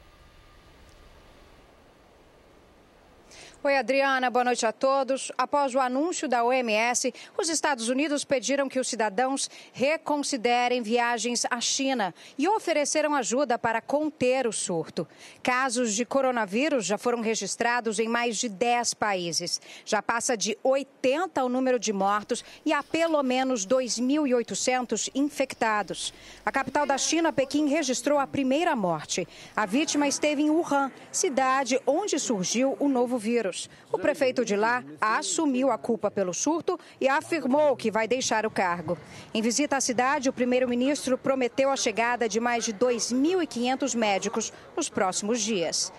Oi, 3.66 3.78
Adriana, 3.78 4.30
boa 4.30 4.44
noite 4.44 4.66
a 4.66 4.74
todos. 4.74 5.32
Após 5.38 5.74
o 5.74 5.80
anúncio 5.80 6.28
da 6.28 6.44
OMS, 6.44 7.14
os 7.38 7.48
Estados 7.48 7.88
Unidos 7.88 8.26
pediram 8.26 8.68
que 8.68 8.78
os 8.78 8.90
cidadãos 8.90 9.50
reconsiderem 9.72 10.82
viagens 10.82 11.46
à 11.50 11.62
China 11.62 12.14
e 12.38 12.46
ofereceram 12.46 13.16
ajuda 13.16 13.58
para 13.58 13.80
conter 13.80 14.46
o 14.46 14.52
surto. 14.52 15.08
Casos 15.42 15.96
de 15.96 16.04
coronavírus 16.04 16.86
já 16.86 16.98
foram 16.98 17.22
registrados 17.22 18.00
em 18.00 18.08
mais 18.10 18.38
de 18.38 18.50
10 18.50 18.96
países. 18.96 19.62
Já 19.86 20.02
passa 20.02 20.36
de 20.36 20.58
80 20.62 21.42
o 21.42 21.48
número 21.48 21.80
de 21.80 21.94
mortos 21.94 22.44
e 22.66 22.74
há 22.74 22.84
pelo 22.84 23.24
menos 23.24 23.66
2.800 23.66 25.10
infectados. 25.16 26.14
A 26.46 26.52
capital 26.52 26.86
da 26.86 26.98
China, 26.98 27.32
Pequim, 27.32 27.70
registrou 27.70 28.20
a 28.20 28.28
primeira 28.28 28.76
morte. 28.76 29.26
A 29.56 29.66
vítima 29.66 30.06
esteve 30.06 30.42
em 30.42 30.50
Wuhan, 30.50 30.92
cidade 31.14 31.80
onde 31.88 32.20
surgiu 32.20 32.76
o 32.78 32.90
novo 32.90 33.18
vírus. 33.18 33.53
O 33.92 33.98
prefeito 33.98 34.44
de 34.44 34.56
lá 34.56 34.84
assumiu 35.00 35.72
a 35.72 35.78
culpa 35.78 36.10
pelo 36.10 36.34
surto 36.34 36.80
e 37.00 37.08
afirmou 37.08 37.76
que 37.76 37.92
vai 37.92 38.08
deixar 38.08 38.46
o 38.46 38.52
cargo. 38.52 38.98
Em 39.34 39.42
visita 39.42 39.78
à 39.78 39.82
cidade, 39.82 40.30
o 40.30 40.34
primeiro-ministro 40.34 41.18
prometeu 41.18 41.70
a 41.70 41.76
chegada 41.76 42.28
de 42.28 42.40
mais 42.40 42.66
de 42.66 42.74
2.500 42.74 43.96
médicos 43.96 44.54
nos 44.76 44.90
próximos 44.90 45.42
dias. 45.42 45.92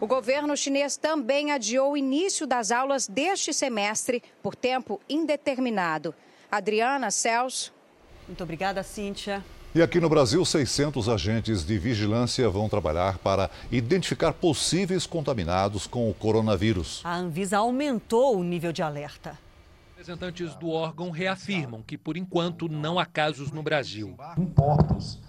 O 0.00 0.06
governo 0.06 0.56
chinês 0.56 0.96
também 0.96 1.52
adiou 1.52 1.92
o 1.92 1.96
início 1.96 2.46
das 2.46 2.70
aulas 2.70 3.06
deste 3.06 3.52
semestre 3.52 4.22
por 4.42 4.54
tempo 4.54 4.98
indeterminado. 5.08 6.14
Adriana 6.50 7.10
Celso. 7.10 7.72
Muito 8.26 8.42
obrigada, 8.42 8.82
Cíntia. 8.82 9.44
E 9.72 9.80
aqui 9.80 10.00
no 10.00 10.08
Brasil, 10.08 10.44
600 10.44 11.08
agentes 11.08 11.64
de 11.64 11.78
vigilância 11.78 12.50
vão 12.50 12.68
trabalhar 12.68 13.18
para 13.18 13.48
identificar 13.70 14.32
possíveis 14.32 15.06
contaminados 15.06 15.86
com 15.86 16.10
o 16.10 16.14
coronavírus. 16.14 17.00
A 17.04 17.14
Anvisa 17.14 17.58
aumentou 17.58 18.36
o 18.36 18.42
nível 18.42 18.72
de 18.72 18.82
alerta. 18.82 19.38
Representantes 19.90 20.56
do 20.56 20.70
órgão 20.70 21.12
reafirmam 21.12 21.82
que, 21.86 21.96
por 21.96 22.16
enquanto, 22.16 22.68
não 22.68 22.98
há 22.98 23.06
casos 23.06 23.52
no 23.52 23.62
Brasil. 23.62 24.16
Em 24.36 24.44
portos, 24.44 25.20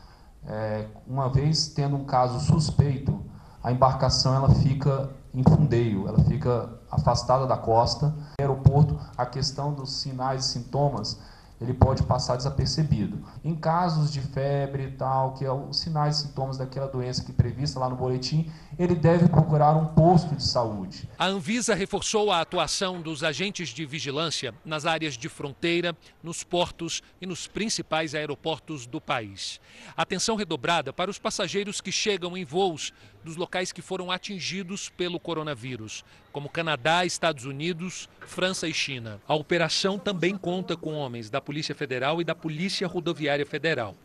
é, 0.47 0.87
uma 1.05 1.29
vez 1.29 1.67
tendo 1.67 1.95
um 1.95 2.03
caso 2.03 2.39
suspeito, 2.39 3.23
a 3.63 3.71
embarcação 3.71 4.33
ela 4.33 4.55
fica 4.55 5.11
em 5.35 5.43
fundeio, 5.43 6.07
ela 6.07 6.23
fica 6.23 6.67
afastada 6.89 7.45
da 7.45 7.57
costa. 7.57 8.07
No 8.07 8.25
aeroporto, 8.39 8.99
a 9.15 9.23
questão 9.23 9.71
dos 9.71 9.97
sinais 9.97 10.45
e 10.45 10.47
sintomas 10.53 11.19
ele 11.61 11.73
pode 11.73 12.01
passar 12.03 12.35
desapercebido. 12.35 13.19
Em 13.43 13.55
casos 13.55 14.11
de 14.11 14.19
febre 14.19 14.85
e 14.85 14.91
tal, 14.91 15.33
que 15.33 15.45
é 15.45 15.51
os 15.51 15.79
sinais 15.79 16.17
e 16.17 16.21
sintomas 16.23 16.57
daquela 16.57 16.87
doença 16.87 17.23
que 17.23 17.31
é 17.31 17.33
prevista 17.33 17.79
lá 17.79 17.87
no 17.87 17.95
boletim, 17.95 18.49
ele 18.81 18.95
deve 18.95 19.27
procurar 19.27 19.75
um 19.75 19.85
posto 19.87 20.35
de 20.35 20.43
saúde. 20.43 21.07
A 21.17 21.27
Anvisa 21.27 21.75
reforçou 21.75 22.31
a 22.31 22.41
atuação 22.41 23.01
dos 23.01 23.23
agentes 23.23 23.69
de 23.69 23.85
vigilância 23.85 24.53
nas 24.65 24.85
áreas 24.85 25.17
de 25.17 25.29
fronteira, 25.29 25.95
nos 26.23 26.43
portos 26.43 27.03
e 27.21 27.25
nos 27.25 27.47
principais 27.47 28.15
aeroportos 28.15 28.85
do 28.87 28.99
país. 28.99 29.59
Atenção 29.95 30.35
redobrada 30.35 30.91
para 30.91 31.11
os 31.11 31.19
passageiros 31.19 31.79
que 31.79 31.91
chegam 31.91 32.35
em 32.35 32.43
voos 32.43 32.91
dos 33.23 33.35
locais 33.35 33.71
que 33.71 33.81
foram 33.81 34.09
atingidos 34.09 34.89
pelo 34.89 35.19
coronavírus, 35.19 36.03
como 36.31 36.49
Canadá, 36.49 37.05
Estados 37.05 37.45
Unidos, 37.45 38.09
França 38.21 38.67
e 38.67 38.73
China. 38.73 39.21
A 39.27 39.35
operação 39.35 39.99
também 39.99 40.35
conta 40.35 40.75
com 40.75 40.93
homens 40.93 41.29
da 41.29 41.39
Polícia 41.39 41.75
Federal 41.75 42.19
e 42.19 42.23
da 42.23 42.33
Polícia 42.33 42.87
Rodoviária 42.87 43.45
Federal. 43.45 43.95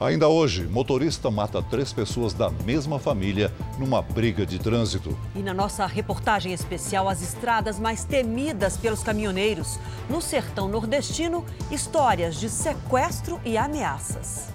Ainda 0.00 0.28
hoje, 0.28 0.66
motorista 0.66 1.30
mata 1.30 1.62
três 1.62 1.92
pessoas 1.92 2.32
da 2.32 2.48
mesma 2.48 2.98
família 2.98 3.52
numa 3.78 4.00
briga 4.00 4.46
de 4.46 4.58
trânsito. 4.58 5.14
E 5.36 5.40
na 5.40 5.52
nossa 5.52 5.84
reportagem 5.84 6.54
especial, 6.54 7.06
as 7.06 7.20
estradas 7.20 7.78
mais 7.78 8.02
temidas 8.02 8.78
pelos 8.78 9.02
caminhoneiros. 9.02 9.78
No 10.08 10.22
sertão 10.22 10.68
nordestino, 10.68 11.44
histórias 11.70 12.36
de 12.40 12.48
sequestro 12.48 13.38
e 13.44 13.58
ameaças. 13.58 14.48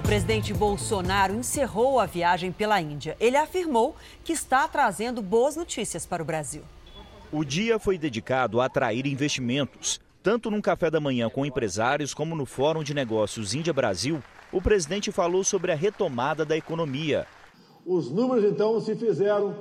O 0.00 0.02
presidente 0.02 0.52
Bolsonaro 0.52 1.36
encerrou 1.36 2.00
a 2.00 2.06
viagem 2.06 2.50
pela 2.50 2.80
Índia. 2.80 3.16
Ele 3.20 3.36
afirmou 3.36 3.94
que 4.24 4.32
está 4.32 4.66
trazendo 4.66 5.22
boas 5.22 5.54
notícias 5.54 6.04
para 6.04 6.20
o 6.20 6.26
Brasil. 6.26 6.64
O 7.34 7.46
dia 7.46 7.78
foi 7.78 7.96
dedicado 7.96 8.60
a 8.60 8.66
atrair 8.66 9.06
investimentos. 9.06 9.98
Tanto 10.22 10.50
num 10.50 10.60
café 10.60 10.90
da 10.90 11.00
manhã 11.00 11.30
com 11.30 11.46
empresários 11.46 12.12
como 12.12 12.36
no 12.36 12.44
Fórum 12.44 12.82
de 12.82 12.92
Negócios 12.92 13.54
Índia-Brasil, 13.54 14.22
o 14.52 14.60
presidente 14.60 15.10
falou 15.10 15.42
sobre 15.42 15.72
a 15.72 15.74
retomada 15.74 16.44
da 16.44 16.54
economia. 16.58 17.26
Os 17.86 18.10
números 18.10 18.44
então 18.44 18.78
se 18.82 18.94
fizeram 18.96 19.54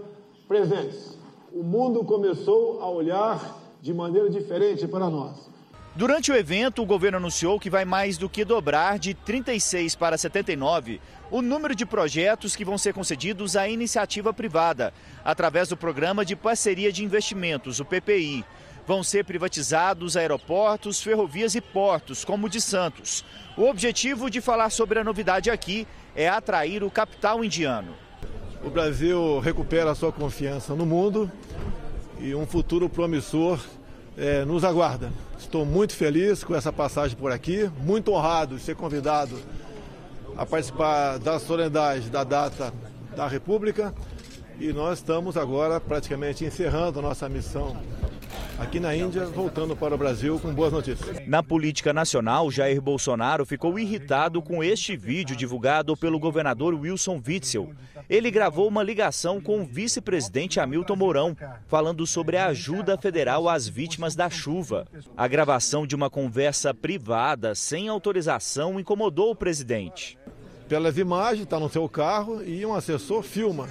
presentes. 0.49 1.17
O 1.53 1.63
mundo 1.63 2.03
começou 2.03 2.81
a 2.81 2.89
olhar 2.89 3.57
de 3.81 3.93
maneira 3.93 4.29
diferente 4.29 4.85
para 4.85 5.09
nós. 5.09 5.49
Durante 5.93 6.31
o 6.31 6.35
evento, 6.35 6.81
o 6.81 6.85
governo 6.85 7.17
anunciou 7.17 7.59
que 7.59 7.69
vai 7.69 7.83
mais 7.83 8.17
do 8.17 8.29
que 8.29 8.45
dobrar 8.45 8.97
de 8.97 9.13
36 9.13 9.93
para 9.95 10.17
79 10.17 11.01
o 11.29 11.41
número 11.41 11.75
de 11.75 11.85
projetos 11.85 12.55
que 12.55 12.63
vão 12.63 12.77
ser 12.77 12.93
concedidos 12.93 13.57
à 13.57 13.67
iniciativa 13.67 14.33
privada, 14.33 14.93
através 15.23 15.67
do 15.67 15.75
Programa 15.75 16.23
de 16.23 16.33
Parceria 16.33 16.93
de 16.93 17.03
Investimentos, 17.03 17.81
o 17.81 17.85
PPI. 17.85 18.45
Vão 18.87 19.03
ser 19.03 19.25
privatizados 19.25 20.15
aeroportos, 20.15 21.01
ferrovias 21.01 21.55
e 21.55 21.61
portos, 21.61 22.23
como 22.23 22.47
o 22.47 22.49
de 22.49 22.61
Santos. 22.61 23.25
O 23.57 23.63
objetivo 23.63 24.29
de 24.29 24.39
falar 24.39 24.69
sobre 24.69 24.97
a 24.97 25.03
novidade 25.03 25.49
aqui 25.49 25.85
é 26.15 26.27
atrair 26.27 26.83
o 26.83 26.89
capital 26.91 27.43
indiano. 27.43 27.93
O 28.63 28.69
Brasil 28.69 29.39
recupera 29.39 29.91
a 29.91 29.95
sua 29.95 30.11
confiança 30.11 30.73
no 30.73 30.85
mundo 30.85 31.29
e 32.17 32.33
um 32.33 32.45
futuro 32.45 32.87
promissor 32.87 33.59
é, 34.17 34.45
nos 34.45 34.63
aguarda. 34.63 35.11
Estou 35.51 35.65
muito 35.65 35.93
feliz 35.93 36.45
com 36.45 36.55
essa 36.55 36.71
passagem 36.71 37.17
por 37.17 37.29
aqui, 37.29 37.69
muito 37.83 38.13
honrado 38.13 38.55
de 38.55 38.61
ser 38.61 38.73
convidado 38.73 39.37
a 40.37 40.45
participar 40.45 41.19
da 41.19 41.39
solenidade 41.39 42.09
da 42.09 42.23
data 42.23 42.73
da 43.17 43.27
República. 43.27 43.93
E 44.61 44.71
nós 44.71 44.99
estamos 44.99 45.35
agora 45.35 45.77
praticamente 45.77 46.45
encerrando 46.45 47.01
nossa 47.01 47.27
missão 47.27 47.75
aqui 48.61 48.79
na 48.79 48.95
Índia, 48.95 49.25
voltando 49.25 49.75
para 49.75 49.95
o 49.95 49.97
Brasil 49.97 50.39
com 50.39 50.53
boas 50.53 50.71
notícias. 50.71 51.27
Na 51.27 51.41
política 51.41 51.91
nacional, 51.91 52.51
Jair 52.51 52.79
Bolsonaro 52.79 53.43
ficou 53.43 53.77
irritado 53.79 54.39
com 54.41 54.63
este 54.63 54.95
vídeo 54.95 55.35
divulgado 55.35 55.97
pelo 55.97 56.19
governador 56.19 56.75
Wilson 56.75 57.19
Witzel. 57.25 57.71
Ele 58.07 58.29
gravou 58.29 58.67
uma 58.67 58.83
ligação 58.83 59.41
com 59.41 59.61
o 59.61 59.65
vice-presidente 59.65 60.59
Hamilton 60.59 60.95
Mourão, 60.95 61.37
falando 61.67 62.05
sobre 62.05 62.37
a 62.37 62.47
ajuda 62.47 62.97
federal 62.97 63.49
às 63.49 63.67
vítimas 63.67 64.15
da 64.15 64.29
chuva. 64.29 64.85
A 65.17 65.27
gravação 65.27 65.87
de 65.87 65.95
uma 65.95 66.09
conversa 66.09 66.71
privada, 66.73 67.55
sem 67.55 67.89
autorização, 67.89 68.79
incomodou 68.79 69.31
o 69.31 69.35
presidente. 69.35 70.19
Pelas 70.69 70.97
imagens, 70.97 71.43
está 71.43 71.59
no 71.59 71.69
seu 71.69 71.89
carro 71.89 72.43
e 72.43 72.63
um 72.65 72.75
assessor 72.75 73.23
filma. 73.23 73.67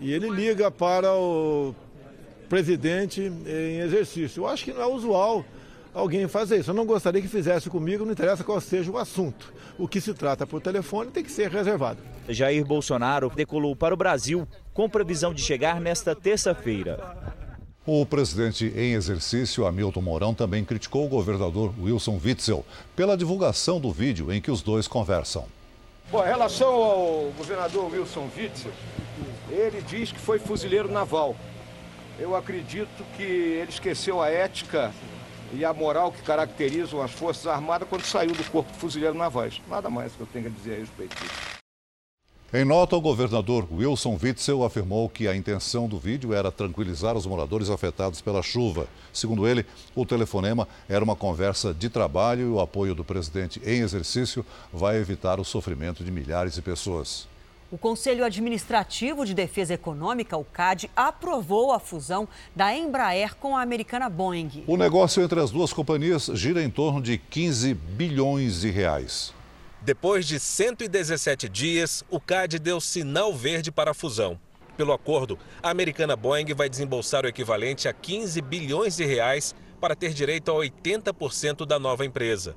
E 0.00 0.12
ele 0.12 0.28
liga 0.28 0.70
para 0.70 1.14
o 1.14 1.74
presidente 2.54 3.20
em 3.20 3.80
exercício. 3.80 4.42
Eu 4.44 4.46
acho 4.46 4.64
que 4.64 4.72
não 4.72 4.80
é 4.80 4.86
usual 4.86 5.44
alguém 5.92 6.28
fazer 6.28 6.60
isso. 6.60 6.70
Eu 6.70 6.74
não 6.74 6.86
gostaria 6.86 7.20
que 7.20 7.26
fizesse 7.26 7.68
comigo, 7.68 8.04
não 8.04 8.12
interessa 8.12 8.44
qual 8.44 8.60
seja 8.60 8.92
o 8.92 8.96
assunto. 8.96 9.52
O 9.76 9.88
que 9.88 10.00
se 10.00 10.14
trata 10.14 10.46
por 10.46 10.60
telefone 10.60 11.10
tem 11.10 11.24
que 11.24 11.32
ser 11.32 11.50
reservado. 11.50 11.98
Jair 12.28 12.64
Bolsonaro 12.64 13.28
decolou 13.34 13.74
para 13.74 13.92
o 13.92 13.96
Brasil 13.96 14.46
com 14.72 14.88
previsão 14.88 15.34
de 15.34 15.42
chegar 15.42 15.80
nesta 15.80 16.14
terça-feira. 16.14 17.16
O 17.84 18.06
presidente 18.06 18.72
em 18.76 18.92
exercício, 18.92 19.66
Hamilton 19.66 20.00
Mourão, 20.00 20.32
também 20.32 20.64
criticou 20.64 21.06
o 21.06 21.08
governador 21.08 21.74
Wilson 21.82 22.20
Witzel 22.24 22.64
pela 22.94 23.16
divulgação 23.16 23.80
do 23.80 23.90
vídeo 23.90 24.32
em 24.32 24.40
que 24.40 24.50
os 24.50 24.62
dois 24.62 24.86
conversam. 24.86 25.44
Bom, 26.08 26.22
em 26.22 26.28
relação 26.28 26.72
ao 26.72 27.32
governador 27.36 27.90
Wilson 27.92 28.28
Witzel, 28.36 28.70
ele 29.50 29.82
diz 29.82 30.12
que 30.12 30.20
foi 30.20 30.38
fuzileiro 30.38 30.88
naval. 30.88 31.34
Eu 32.18 32.36
acredito 32.36 33.04
que 33.16 33.22
ele 33.22 33.70
esqueceu 33.70 34.22
a 34.22 34.28
ética 34.28 34.92
e 35.52 35.64
a 35.64 35.72
moral 35.72 36.12
que 36.12 36.22
caracterizam 36.22 37.02
as 37.02 37.10
Forças 37.10 37.46
Armadas 37.46 37.88
quando 37.88 38.04
saiu 38.04 38.32
do 38.32 38.44
Corpo 38.50 38.72
de 38.72 38.78
Fuzileiros 38.78 39.16
Navais. 39.16 39.60
Nada 39.68 39.90
mais 39.90 40.12
que 40.12 40.20
eu 40.20 40.26
tenho 40.32 40.46
a 40.46 40.50
dizer 40.50 40.74
a 40.74 40.78
respeito 40.78 41.16
disso. 41.16 41.54
Em 42.52 42.64
nota, 42.64 42.94
o 42.94 43.00
governador 43.00 43.66
Wilson 43.68 44.16
Witzel 44.22 44.62
afirmou 44.62 45.08
que 45.08 45.26
a 45.26 45.34
intenção 45.34 45.88
do 45.88 45.98
vídeo 45.98 46.32
era 46.32 46.52
tranquilizar 46.52 47.16
os 47.16 47.26
moradores 47.26 47.68
afetados 47.68 48.20
pela 48.20 48.44
chuva. 48.44 48.86
Segundo 49.12 49.48
ele, 49.48 49.66
o 49.92 50.06
telefonema 50.06 50.68
era 50.88 51.02
uma 51.02 51.16
conversa 51.16 51.74
de 51.74 51.88
trabalho 51.88 52.42
e 52.42 52.50
o 52.50 52.60
apoio 52.60 52.94
do 52.94 53.02
presidente 53.02 53.60
em 53.66 53.80
exercício 53.80 54.46
vai 54.72 54.98
evitar 54.98 55.40
o 55.40 55.44
sofrimento 55.44 56.04
de 56.04 56.12
milhares 56.12 56.54
de 56.54 56.62
pessoas. 56.62 57.26
O 57.74 57.78
Conselho 57.78 58.24
Administrativo 58.24 59.26
de 59.26 59.34
Defesa 59.34 59.74
Econômica, 59.74 60.36
o 60.36 60.44
CAD, 60.44 60.88
aprovou 60.94 61.72
a 61.72 61.80
fusão 61.80 62.28
da 62.54 62.72
Embraer 62.72 63.34
com 63.34 63.56
a 63.56 63.62
americana 63.62 64.08
Boeing. 64.08 64.62
O 64.68 64.76
negócio 64.76 65.20
entre 65.20 65.40
as 65.40 65.50
duas 65.50 65.72
companhias 65.72 66.30
gira 66.34 66.62
em 66.62 66.70
torno 66.70 67.02
de 67.02 67.18
15 67.18 67.74
bilhões 67.74 68.60
de 68.60 68.70
reais. 68.70 69.34
Depois 69.82 70.24
de 70.24 70.38
117 70.38 71.48
dias, 71.48 72.04
o 72.08 72.20
CAD 72.20 72.60
deu 72.60 72.80
sinal 72.80 73.34
verde 73.34 73.72
para 73.72 73.90
a 73.90 73.94
fusão. 73.94 74.38
Pelo 74.76 74.92
acordo, 74.92 75.36
a 75.60 75.70
americana 75.70 76.14
Boeing 76.14 76.54
vai 76.54 76.68
desembolsar 76.68 77.24
o 77.24 77.28
equivalente 77.28 77.88
a 77.88 77.92
15 77.92 78.40
bilhões 78.40 78.94
de 78.94 79.04
reais 79.04 79.52
para 79.80 79.96
ter 79.96 80.14
direito 80.14 80.48
a 80.52 80.54
80% 80.54 81.66
da 81.66 81.80
nova 81.80 82.06
empresa 82.06 82.54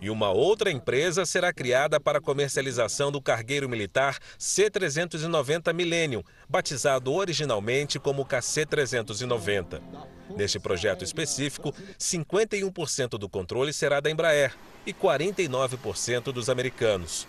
e 0.00 0.08
uma 0.08 0.30
outra 0.30 0.70
empresa 0.70 1.26
será 1.26 1.52
criada 1.52 2.00
para 2.00 2.18
a 2.18 2.22
comercialização 2.22 3.12
do 3.12 3.20
cargueiro 3.20 3.68
militar 3.68 4.18
C-390 4.38 5.72
Millennium, 5.74 6.22
batizado 6.48 7.12
originalmente 7.12 7.98
como 7.98 8.24
KC-390. 8.24 9.80
Neste 10.36 10.58
projeto 10.58 11.04
específico, 11.04 11.74
51% 11.98 13.18
do 13.18 13.28
controle 13.28 13.72
será 13.72 14.00
da 14.00 14.10
Embraer 14.10 14.54
e 14.86 14.92
49% 14.92 16.32
dos 16.32 16.48
americanos. 16.48 17.26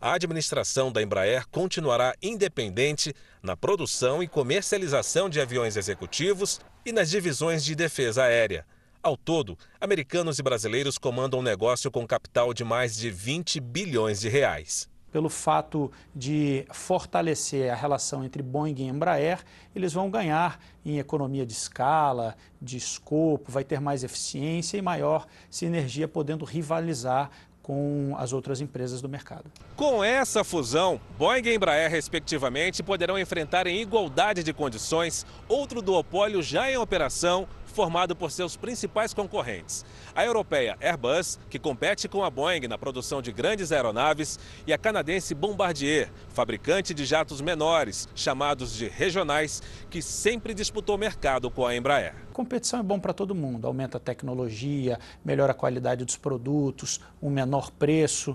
A 0.00 0.14
administração 0.14 0.92
da 0.92 1.02
Embraer 1.02 1.46
continuará 1.48 2.14
independente 2.22 3.14
na 3.42 3.56
produção 3.56 4.22
e 4.22 4.28
comercialização 4.28 5.28
de 5.28 5.40
aviões 5.40 5.76
executivos 5.76 6.60
e 6.84 6.92
nas 6.92 7.10
divisões 7.10 7.64
de 7.64 7.74
defesa 7.74 8.24
aérea. 8.24 8.66
Ao 9.04 9.18
todo, 9.18 9.58
americanos 9.78 10.38
e 10.38 10.42
brasileiros 10.42 10.96
comandam 10.96 11.40
um 11.40 11.42
negócio 11.42 11.90
com 11.90 12.06
capital 12.06 12.54
de 12.54 12.64
mais 12.64 12.96
de 12.96 13.10
20 13.10 13.60
bilhões 13.60 14.20
de 14.20 14.30
reais. 14.30 14.88
Pelo 15.12 15.28
fato 15.28 15.92
de 16.16 16.64
fortalecer 16.72 17.70
a 17.70 17.74
relação 17.74 18.24
entre 18.24 18.42
Boeing 18.42 18.76
e 18.78 18.84
Embraer, 18.84 19.44
eles 19.76 19.92
vão 19.92 20.08
ganhar 20.08 20.58
em 20.82 20.98
economia 20.98 21.44
de 21.44 21.52
escala, 21.52 22.34
de 22.62 22.78
escopo, 22.78 23.52
vai 23.52 23.62
ter 23.62 23.78
mais 23.78 24.02
eficiência 24.02 24.78
e 24.78 24.82
maior 24.82 25.26
sinergia, 25.50 26.08
podendo 26.08 26.46
rivalizar 26.46 27.30
com 27.64 28.14
as 28.18 28.34
outras 28.34 28.60
empresas 28.60 29.00
do 29.00 29.08
mercado. 29.08 29.50
Com 29.74 30.04
essa 30.04 30.44
fusão, 30.44 31.00
Boeing 31.18 31.46
e 31.46 31.54
Embraer, 31.54 31.90
respectivamente, 31.90 32.82
poderão 32.82 33.18
enfrentar 33.18 33.66
em 33.66 33.80
igualdade 33.80 34.42
de 34.42 34.52
condições 34.52 35.24
outro 35.48 35.80
duopólio 35.80 36.42
já 36.42 36.70
em 36.70 36.76
operação, 36.76 37.48
formado 37.74 38.14
por 38.14 38.30
seus 38.30 38.56
principais 38.56 39.12
concorrentes. 39.12 39.84
A 40.14 40.24
europeia 40.24 40.78
Airbus, 40.80 41.38
que 41.50 41.58
compete 41.58 42.08
com 42.08 42.22
a 42.22 42.30
Boeing 42.30 42.68
na 42.68 42.78
produção 42.78 43.20
de 43.20 43.32
grandes 43.32 43.72
aeronaves, 43.72 44.38
e 44.66 44.72
a 44.72 44.78
canadense 44.78 45.34
Bombardier, 45.34 46.08
fabricante 46.28 46.94
de 46.94 47.04
jatos 47.04 47.40
menores, 47.40 48.08
chamados 48.14 48.74
de 48.74 48.88
regionais, 48.88 49.62
que 49.90 50.00
sempre 50.00 50.54
disputou 50.54 50.96
mercado 50.96 51.50
com 51.50 51.66
a 51.66 51.76
Embraer. 51.76 52.14
Competição 52.32 52.80
é 52.80 52.82
bom 52.82 52.98
para 52.98 53.12
todo 53.12 53.34
mundo, 53.34 53.66
aumenta 53.66 53.98
a 53.98 54.00
tecnologia, 54.00 54.98
melhora 55.24 55.52
a 55.52 55.54
qualidade 55.54 56.04
dos 56.04 56.16
produtos, 56.16 57.00
um 57.20 57.28
menor 57.28 57.70
preço. 57.72 58.34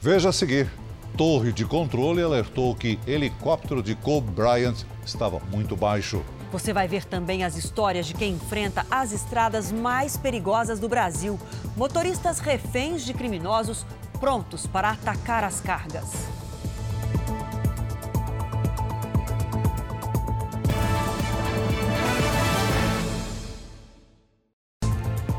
Veja 0.00 0.28
a 0.28 0.32
seguir. 0.32 0.70
Torre 1.16 1.52
de 1.52 1.64
controle 1.66 2.22
alertou 2.22 2.74
que 2.74 2.98
helicóptero 3.06 3.82
de 3.82 3.94
Kobe 3.94 4.30
Bryant 4.30 4.76
estava 5.04 5.38
muito 5.50 5.76
baixo. 5.76 6.24
Você 6.52 6.70
vai 6.70 6.86
ver 6.86 7.06
também 7.06 7.44
as 7.44 7.56
histórias 7.56 8.06
de 8.06 8.12
quem 8.12 8.34
enfrenta 8.34 8.86
as 8.90 9.10
estradas 9.10 9.72
mais 9.72 10.18
perigosas 10.18 10.78
do 10.78 10.86
Brasil. 10.86 11.40
Motoristas 11.74 12.40
reféns 12.40 13.06
de 13.06 13.14
criminosos 13.14 13.86
prontos 14.20 14.66
para 14.66 14.90
atacar 14.90 15.44
as 15.44 15.62
cargas. 15.62 16.10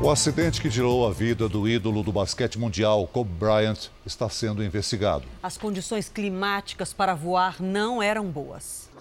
O 0.02 0.10
acidente 0.10 0.60
que 0.60 0.68
tirou 0.68 1.06
a 1.06 1.12
vida 1.12 1.48
do 1.48 1.68
ídolo 1.68 2.02
do 2.02 2.12
basquete 2.12 2.58
mundial, 2.58 3.06
Kobe 3.06 3.30
Bryant, 3.30 3.88
está 4.04 4.28
sendo 4.28 4.64
investigado. 4.64 5.24
As 5.40 5.56
condições 5.56 6.08
climáticas 6.08 6.92
para 6.92 7.14
voar 7.14 7.62
não 7.62 8.02
eram 8.02 8.26
boas. 8.26 8.92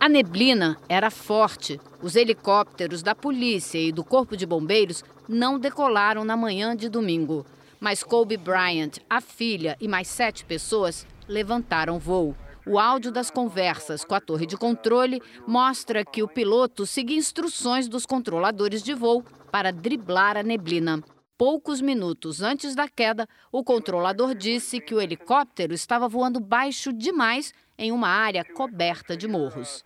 A 0.00 0.08
neblina 0.08 0.78
era 0.88 1.10
forte. 1.10 1.78
Os 2.00 2.16
helicópteros 2.16 3.02
da 3.02 3.14
polícia 3.14 3.78
e 3.78 3.92
do 3.92 4.02
Corpo 4.02 4.34
de 4.34 4.46
Bombeiros 4.46 5.04
não 5.28 5.58
decolaram 5.58 6.24
na 6.24 6.38
manhã 6.38 6.74
de 6.74 6.88
domingo. 6.88 7.44
Mas 7.78 8.02
Kobe 8.02 8.38
Bryant, 8.38 8.96
a 9.10 9.20
filha 9.20 9.76
e 9.78 9.86
mais 9.86 10.08
sete 10.08 10.42
pessoas 10.42 11.06
levantaram 11.28 11.98
voo. 11.98 12.34
O 12.66 12.78
áudio 12.78 13.12
das 13.12 13.30
conversas 13.30 14.02
com 14.02 14.14
a 14.14 14.20
torre 14.22 14.46
de 14.46 14.56
controle 14.56 15.20
mostra 15.46 16.02
que 16.02 16.22
o 16.22 16.28
piloto 16.28 16.86
seguia 16.86 17.18
instruções 17.18 17.86
dos 17.86 18.06
controladores 18.06 18.82
de 18.82 18.94
voo 18.94 19.22
para 19.52 19.70
driblar 19.70 20.34
a 20.34 20.42
neblina. 20.42 21.04
Poucos 21.36 21.80
minutos 21.82 22.42
antes 22.42 22.74
da 22.74 22.88
queda, 22.88 23.26
o 23.52 23.62
controlador 23.62 24.34
disse 24.34 24.80
que 24.80 24.94
o 24.94 25.00
helicóptero 25.00 25.74
estava 25.74 26.08
voando 26.08 26.40
baixo 26.40 26.90
demais 26.90 27.52
em 27.80 27.90
uma 27.90 28.08
área 28.08 28.44
coberta 28.44 29.16
de 29.16 29.26
morros. 29.26 29.82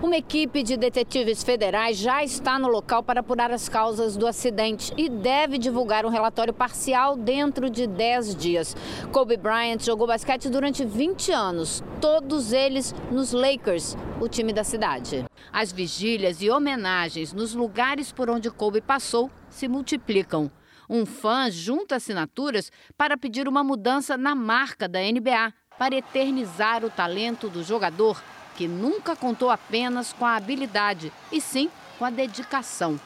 Uma 0.00 0.16
equipe 0.16 0.62
de 0.62 0.76
detetives 0.76 1.42
federais 1.42 1.96
já 1.96 2.22
está 2.22 2.56
no 2.56 2.68
local 2.68 3.02
para 3.02 3.18
apurar 3.18 3.50
as 3.50 3.68
causas 3.68 4.16
do 4.16 4.28
acidente 4.28 4.92
e 4.96 5.08
deve 5.08 5.58
divulgar 5.58 6.06
um 6.06 6.08
relatório 6.08 6.54
parcial 6.54 7.16
dentro 7.16 7.68
de 7.68 7.88
10 7.88 8.36
dias. 8.36 8.76
Kobe 9.10 9.36
Bryant 9.36 9.80
jogou 9.80 10.06
basquete 10.06 10.48
durante 10.48 10.84
20 10.84 11.32
anos, 11.32 11.82
todos 12.00 12.52
eles 12.52 12.94
nos 13.10 13.32
Lakers, 13.32 13.96
o 14.20 14.28
time 14.28 14.52
da 14.52 14.62
cidade. 14.62 15.24
As 15.52 15.72
vigílias 15.72 16.40
e 16.40 16.48
homenagens 16.48 17.32
nos 17.32 17.52
lugares 17.52 18.12
por 18.12 18.30
onde 18.30 18.50
Kobe 18.50 18.80
passou 18.80 19.28
se 19.48 19.66
multiplicam. 19.66 20.48
Um 20.88 21.04
fã 21.04 21.50
junta 21.50 21.96
assinaturas 21.96 22.72
para 22.96 23.16
pedir 23.16 23.46
uma 23.46 23.62
mudança 23.62 24.16
na 24.16 24.34
marca 24.34 24.88
da 24.88 25.00
NBA 25.00 25.52
para 25.78 25.94
eternizar 25.94 26.84
o 26.84 26.90
talento 26.90 27.48
do 27.48 27.62
jogador, 27.62 28.22
que 28.56 28.66
nunca 28.66 29.14
contou 29.14 29.50
apenas 29.50 30.12
com 30.12 30.26
a 30.26 30.34
habilidade, 30.34 31.12
e 31.30 31.40
sim 31.40 31.70
com 31.98 32.04
a 32.04 32.10
dedicação. 32.10 32.98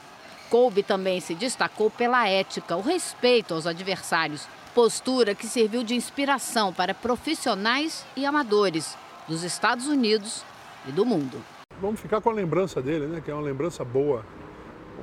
Kobe 0.48 0.82
também 0.82 1.20
se 1.20 1.34
destacou 1.34 1.90
pela 1.90 2.28
ética, 2.28 2.76
o 2.76 2.80
respeito 2.80 3.54
aos 3.54 3.66
adversários, 3.66 4.46
postura 4.74 5.34
que 5.34 5.46
serviu 5.46 5.82
de 5.82 5.94
inspiração 5.94 6.72
para 6.72 6.94
profissionais 6.94 8.06
e 8.16 8.24
amadores 8.24 8.96
dos 9.28 9.42
Estados 9.42 9.86
Unidos 9.86 10.44
e 10.86 10.92
do 10.92 11.04
mundo. 11.04 11.42
Vamos 11.80 12.00
ficar 12.00 12.20
com 12.20 12.30
a 12.30 12.32
lembrança 12.32 12.80
dele, 12.80 13.06
né? 13.06 13.20
Que 13.20 13.30
é 13.30 13.34
uma 13.34 13.42
lembrança 13.42 13.84
boa. 13.84 14.24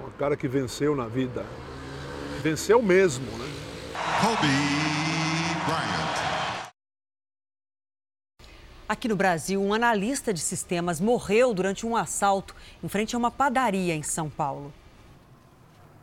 Um 0.06 0.12
cara 0.18 0.38
que 0.38 0.48
venceu 0.48 0.96
na 0.96 1.08
vida. 1.08 1.46
Venceu 2.42 2.82
mesmo, 2.82 3.26
né? 3.38 3.46
Kobe 4.22 4.48
Bryant. 5.66 6.70
Aqui 8.88 9.10
no 9.10 9.16
Brasil, 9.16 9.62
um 9.62 9.74
analista 9.74 10.34
de 10.34 10.40
sistemas 10.40 11.02
morreu 11.02 11.54
durante 11.54 11.86
um 11.86 11.98
assalto 11.98 12.56
em 12.82 12.88
frente 12.88 13.14
a 13.14 13.20
uma 13.20 13.30
padaria 13.30 13.94
em 13.94 14.04
São 14.04 14.30
Paulo. 14.30 14.74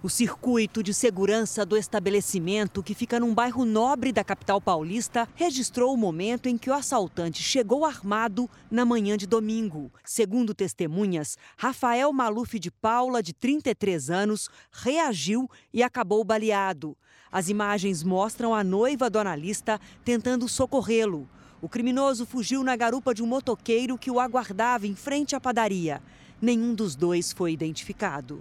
O 0.06 0.08
circuito 0.08 0.84
de 0.84 0.94
segurança 0.94 1.66
do 1.66 1.76
estabelecimento, 1.76 2.80
que 2.80 2.94
fica 2.94 3.18
num 3.18 3.34
bairro 3.34 3.64
nobre 3.64 4.12
da 4.12 4.22
capital 4.22 4.60
paulista, 4.60 5.28
registrou 5.34 5.92
o 5.92 5.96
momento 5.96 6.48
em 6.48 6.56
que 6.56 6.70
o 6.70 6.74
assaltante 6.74 7.42
chegou 7.42 7.84
armado 7.84 8.48
na 8.70 8.84
manhã 8.84 9.16
de 9.16 9.26
domingo. 9.26 9.90
Segundo 10.04 10.54
testemunhas, 10.54 11.36
Rafael 11.58 12.12
Maluf 12.12 12.56
de 12.56 12.70
Paula, 12.70 13.20
de 13.20 13.32
33 13.32 14.08
anos, 14.08 14.48
reagiu 14.70 15.50
e 15.74 15.82
acabou 15.82 16.22
baleado. 16.22 16.96
As 17.28 17.48
imagens 17.48 18.04
mostram 18.04 18.54
a 18.54 18.62
noiva 18.62 19.10
do 19.10 19.18
analista 19.18 19.80
tentando 20.04 20.48
socorrê-lo. 20.48 21.28
O 21.60 21.68
criminoso 21.68 22.24
fugiu 22.24 22.62
na 22.62 22.76
garupa 22.76 23.12
de 23.12 23.24
um 23.24 23.26
motoqueiro 23.26 23.98
que 23.98 24.12
o 24.12 24.20
aguardava 24.20 24.86
em 24.86 24.94
frente 24.94 25.34
à 25.34 25.40
padaria. 25.40 26.00
Nenhum 26.40 26.76
dos 26.76 26.94
dois 26.94 27.32
foi 27.32 27.50
identificado. 27.50 28.40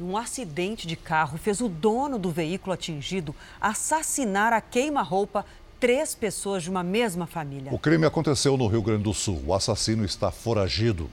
Um 0.00 0.16
acidente 0.16 0.86
de 0.86 0.96
carro 0.96 1.38
fez 1.38 1.60
o 1.60 1.68
dono 1.68 2.18
do 2.18 2.30
veículo 2.30 2.72
atingido 2.72 3.34
assassinar 3.60 4.52
a 4.52 4.60
queima-roupa 4.60 5.44
três 5.78 6.14
pessoas 6.14 6.62
de 6.62 6.70
uma 6.70 6.82
mesma 6.82 7.26
família. 7.26 7.72
O 7.72 7.78
crime 7.78 8.06
aconteceu 8.06 8.56
no 8.56 8.66
Rio 8.66 8.82
Grande 8.82 9.02
do 9.02 9.12
Sul. 9.12 9.42
O 9.46 9.54
assassino 9.54 10.04
está 10.04 10.30
foragido. 10.30 11.10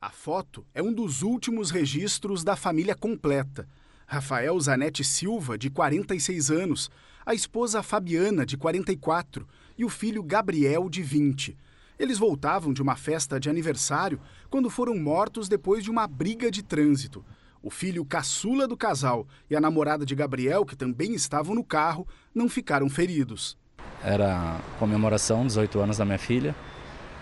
A 0.00 0.10
foto 0.10 0.64
é 0.74 0.82
um 0.82 0.92
dos 0.92 1.22
últimos 1.22 1.70
registros 1.70 2.42
da 2.42 2.56
família 2.56 2.94
completa. 2.94 3.68
Rafael 4.06 4.58
Zanetti 4.58 5.04
Silva, 5.04 5.56
de 5.56 5.70
46 5.70 6.50
anos, 6.50 6.90
a 7.24 7.34
esposa 7.34 7.82
Fabiana, 7.82 8.44
de 8.44 8.56
44, 8.56 9.46
e 9.78 9.84
o 9.84 9.88
filho 9.88 10.22
Gabriel, 10.22 10.88
de 10.88 11.02
20. 11.02 11.56
Eles 11.98 12.18
voltavam 12.18 12.72
de 12.72 12.82
uma 12.82 12.96
festa 12.96 13.38
de 13.38 13.50
aniversário 13.50 14.18
quando 14.50 14.68
foram 14.68 14.98
mortos 14.98 15.48
depois 15.48 15.84
de 15.84 15.90
uma 15.90 16.06
briga 16.06 16.50
de 16.50 16.62
trânsito. 16.62 17.24
O 17.62 17.70
filho 17.70 18.04
caçula 18.04 18.66
do 18.66 18.76
casal 18.76 19.26
e 19.48 19.54
a 19.54 19.60
namorada 19.60 20.04
de 20.04 20.14
Gabriel, 20.14 20.64
que 20.66 20.74
também 20.74 21.14
estavam 21.14 21.54
no 21.54 21.62
carro, 21.62 22.06
não 22.34 22.48
ficaram 22.48 22.88
feridos. 22.88 23.56
Era 24.02 24.58
comemoração, 24.78 25.46
18 25.46 25.78
anos 25.78 25.98
da 25.98 26.04
minha 26.04 26.18
filha. 26.18 26.54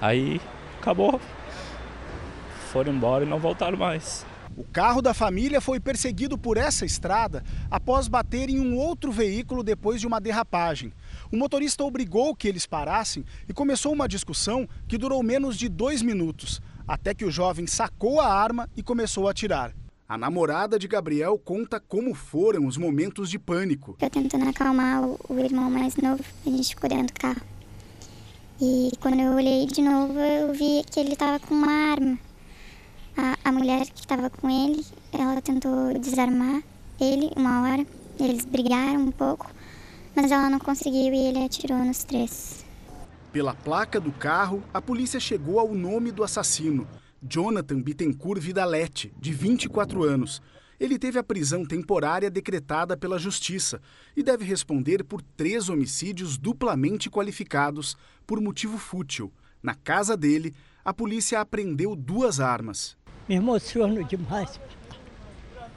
Aí 0.01 0.41
acabou. 0.81 1.21
Foram 2.73 2.95
embora 2.95 3.25
e 3.25 3.29
não 3.29 3.39
voltaram 3.39 3.77
mais. 3.77 4.25
O 4.57 4.65
carro 4.65 5.01
da 5.01 5.15
família 5.15 5.61
foi 5.61 5.79
perseguido 5.79 6.37
por 6.37 6.57
essa 6.57 6.85
estrada 6.85 7.45
após 7.71 8.09
bater 8.09 8.49
em 8.49 8.59
um 8.59 8.77
outro 8.77 9.13
veículo 9.13 9.63
depois 9.63 10.01
de 10.01 10.07
uma 10.07 10.21
derrapagem. 10.21 10.93
O 11.31 11.37
motorista 11.37 11.85
obrigou 11.85 12.35
que 12.35 12.49
eles 12.49 12.67
parassem 12.67 13.25
e 13.49 13.53
começou 13.53 13.93
uma 13.93 14.09
discussão 14.09 14.69
que 14.89 14.99
durou 14.99 15.23
menos 15.23 15.57
de 15.57 15.69
dois 15.69 16.03
minutos, 16.03 16.61
até 16.89 17.13
que 17.13 17.27
o 17.27 17.31
jovem 17.31 17.67
sacou 17.67 18.19
a 18.19 18.27
arma 18.27 18.69
e 18.75 18.83
começou 18.83 19.29
a 19.29 19.33
atirar. 19.33 19.75
A 20.09 20.17
namorada 20.17 20.79
de 20.79 20.89
Gabriel 20.89 21.39
conta 21.39 21.79
como 21.79 22.15
foram 22.15 22.67
os 22.67 22.79
momentos 22.79 23.29
de 23.29 23.39
pânico. 23.39 23.95
Eu 24.01 24.09
tentando 24.09 24.49
acalmar 24.49 25.05
o 25.05 25.39
irmão 25.39 25.71
mais 25.71 25.97
novo, 25.97 26.25
a 26.47 26.51
gente 26.51 26.71
ficou 26.71 26.89
dentro 26.89 27.15
do 27.15 27.21
carro. 27.21 27.43
E 28.59 28.91
quando 29.01 29.21
eu 29.21 29.33
olhei 29.33 29.67
de 29.67 29.83
novo, 29.83 30.19
eu 30.19 30.53
vi 30.55 30.83
que 30.91 30.99
ele 30.99 31.13
estava 31.13 31.39
com 31.39 31.55
uma 31.55 31.71
arma. 31.93 32.19
A, 33.15 33.37
a 33.45 33.53
mulher 33.53 33.87
que 33.87 34.01
estava 34.01 34.31
com 34.31 34.49
ele, 34.49 34.83
ela 35.13 35.43
tentou 35.43 35.93
desarmar 35.99 36.63
ele 36.99 37.31
uma 37.37 37.63
hora. 37.63 37.87
Eles 38.19 38.47
brigaram 38.47 39.03
um 39.03 39.13
pouco, 39.13 39.53
mas 40.17 40.33
ela 40.33 40.49
não 40.49 40.59
conseguiu 40.59 41.13
e 41.13 41.27
ele 41.27 41.45
atirou 41.45 41.85
nos 41.85 42.03
três. 42.03 42.65
Pela 43.39 43.55
placa 43.55 44.01
do 44.01 44.11
carro, 44.11 44.65
a 44.75 44.83
polícia 44.83 45.21
chegou 45.21 45.61
ao 45.61 45.73
nome 45.73 46.11
do 46.11 46.25
assassino, 46.25 46.89
Jonathan 47.23 47.81
Bittencourt 47.81 48.43
Vidalete, 48.43 49.15
de 49.17 49.33
24 49.33 50.03
anos. 50.03 50.43
Ele 50.81 50.99
teve 50.99 51.21
a 51.21 51.23
prisão 51.23 51.65
temporária 51.65 52.29
decretada 52.29 52.97
pela 52.97 53.17
Justiça 53.17 53.81
e 54.17 54.25
deve 54.25 54.45
responder 54.45 55.05
por 55.05 55.23
três 55.23 55.69
homicídios 55.69 56.37
duplamente 56.37 57.09
qualificados 57.09 57.97
por 58.27 58.41
motivo 58.41 58.77
fútil. 58.77 59.33
Na 59.63 59.77
casa 59.77 60.17
dele, 60.17 60.53
a 60.85 60.93
polícia 60.93 61.41
apreendeu 61.41 61.95
duas 61.95 62.41
armas 62.41 62.99
me 63.29 63.37
emociono 63.37 64.03
demais. 64.03 64.59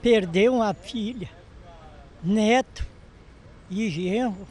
Perder 0.02 0.50
uma 0.50 0.74
filha, 0.74 1.30
neto 2.24 2.88
e 3.70 3.88
genro 3.88 4.48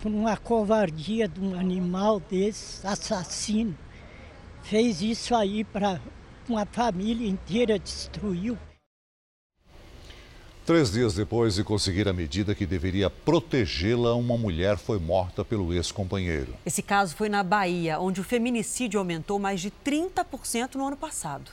por 0.00 0.10
uma 0.10 0.36
covardia 0.36 1.28
de 1.28 1.40
um 1.40 1.58
animal 1.58 2.20
desse, 2.20 2.86
assassino. 2.86 3.76
Fez 4.62 5.00
isso 5.00 5.34
aí 5.34 5.64
para 5.64 6.00
uma 6.48 6.66
família 6.66 7.28
inteira, 7.28 7.78
destruiu. 7.78 8.58
Três 10.66 10.90
dias 10.90 11.14
depois 11.14 11.54
de 11.54 11.62
conseguir 11.62 12.08
a 12.08 12.12
medida 12.12 12.52
que 12.52 12.66
deveria 12.66 13.08
protegê-la, 13.08 14.14
uma 14.14 14.36
mulher 14.36 14.76
foi 14.76 14.98
morta 14.98 15.44
pelo 15.44 15.72
ex-companheiro. 15.72 16.56
Esse 16.66 16.82
caso 16.82 17.14
foi 17.14 17.28
na 17.28 17.44
Bahia, 17.44 18.00
onde 18.00 18.20
o 18.20 18.24
feminicídio 18.24 18.98
aumentou 18.98 19.38
mais 19.38 19.60
de 19.60 19.70
30% 19.70 20.74
no 20.74 20.88
ano 20.88 20.96
passado. 20.96 21.52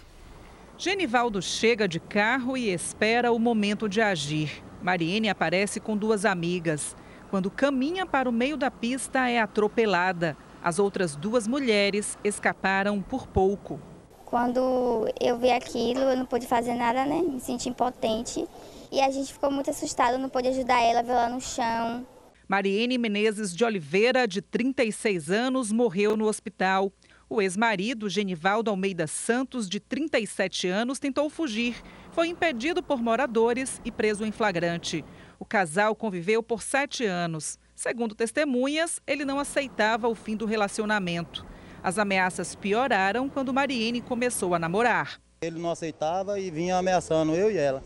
Genivaldo 0.79 1.43
chega 1.43 1.87
de 1.87 1.99
carro 1.99 2.57
e 2.57 2.73
espera 2.73 3.31
o 3.31 3.37
momento 3.37 3.87
de 3.87 4.01
agir. 4.01 4.63
Mariene 4.81 5.29
aparece 5.29 5.79
com 5.79 5.95
duas 5.95 6.25
amigas. 6.25 6.95
Quando 7.33 7.49
caminha 7.49 8.05
para 8.05 8.29
o 8.29 8.31
meio 8.31 8.55
da 8.55 8.69
pista, 8.69 9.27
é 9.27 9.39
atropelada. 9.39 10.37
As 10.63 10.77
outras 10.77 11.15
duas 11.15 11.47
mulheres 11.47 12.15
escaparam 12.23 13.01
por 13.01 13.25
pouco. 13.25 13.81
Quando 14.23 15.11
eu 15.19 15.39
vi 15.39 15.49
aquilo, 15.49 16.01
eu 16.01 16.15
não 16.15 16.27
pude 16.27 16.45
fazer 16.45 16.75
nada, 16.75 17.07
né? 17.07 17.23
Me 17.23 17.39
senti 17.39 17.69
impotente. 17.69 18.47
E 18.91 19.01
a 19.01 19.09
gente 19.09 19.33
ficou 19.33 19.49
muito 19.49 19.71
assustado, 19.71 20.19
não 20.19 20.29
pôde 20.29 20.49
ajudar 20.49 20.79
ela, 20.83 21.01
ver 21.01 21.13
ela 21.13 21.27
no 21.27 21.41
chão. 21.41 22.05
Mariene 22.47 22.99
Menezes 22.99 23.55
de 23.55 23.65
Oliveira, 23.65 24.27
de 24.27 24.39
36 24.39 25.31
anos, 25.31 25.71
morreu 25.71 26.15
no 26.15 26.27
hospital. 26.27 26.93
O 27.27 27.41
ex-marido, 27.41 28.07
Genivaldo 28.09 28.69
Almeida 28.69 29.07
Santos, 29.07 29.67
de 29.67 29.79
37 29.79 30.67
anos, 30.67 30.99
tentou 30.99 31.27
fugir. 31.31 31.81
Foi 32.13 32.27
impedido 32.27 32.83
por 32.83 33.01
moradores 33.01 33.81
e 33.83 33.91
preso 33.91 34.23
em 34.23 34.31
flagrante. 34.31 35.03
O 35.39 35.45
casal 35.45 35.95
conviveu 35.95 36.43
por 36.43 36.61
sete 36.61 37.03
anos. 37.03 37.57
Segundo 37.75 38.13
testemunhas, 38.13 39.01
ele 39.07 39.25
não 39.25 39.39
aceitava 39.39 40.07
o 40.07 40.13
fim 40.13 40.37
do 40.37 40.45
relacionamento. 40.45 41.43
As 41.83 41.97
ameaças 41.97 42.53
pioraram 42.53 43.27
quando 43.27 43.51
Mariene 43.51 43.99
começou 43.99 44.53
a 44.53 44.59
namorar. 44.59 45.19
Ele 45.41 45.59
não 45.59 45.71
aceitava 45.71 46.39
e 46.39 46.51
vinha 46.51 46.77
ameaçando 46.77 47.33
eu 47.33 47.49
e 47.49 47.57
ela. 47.57 47.83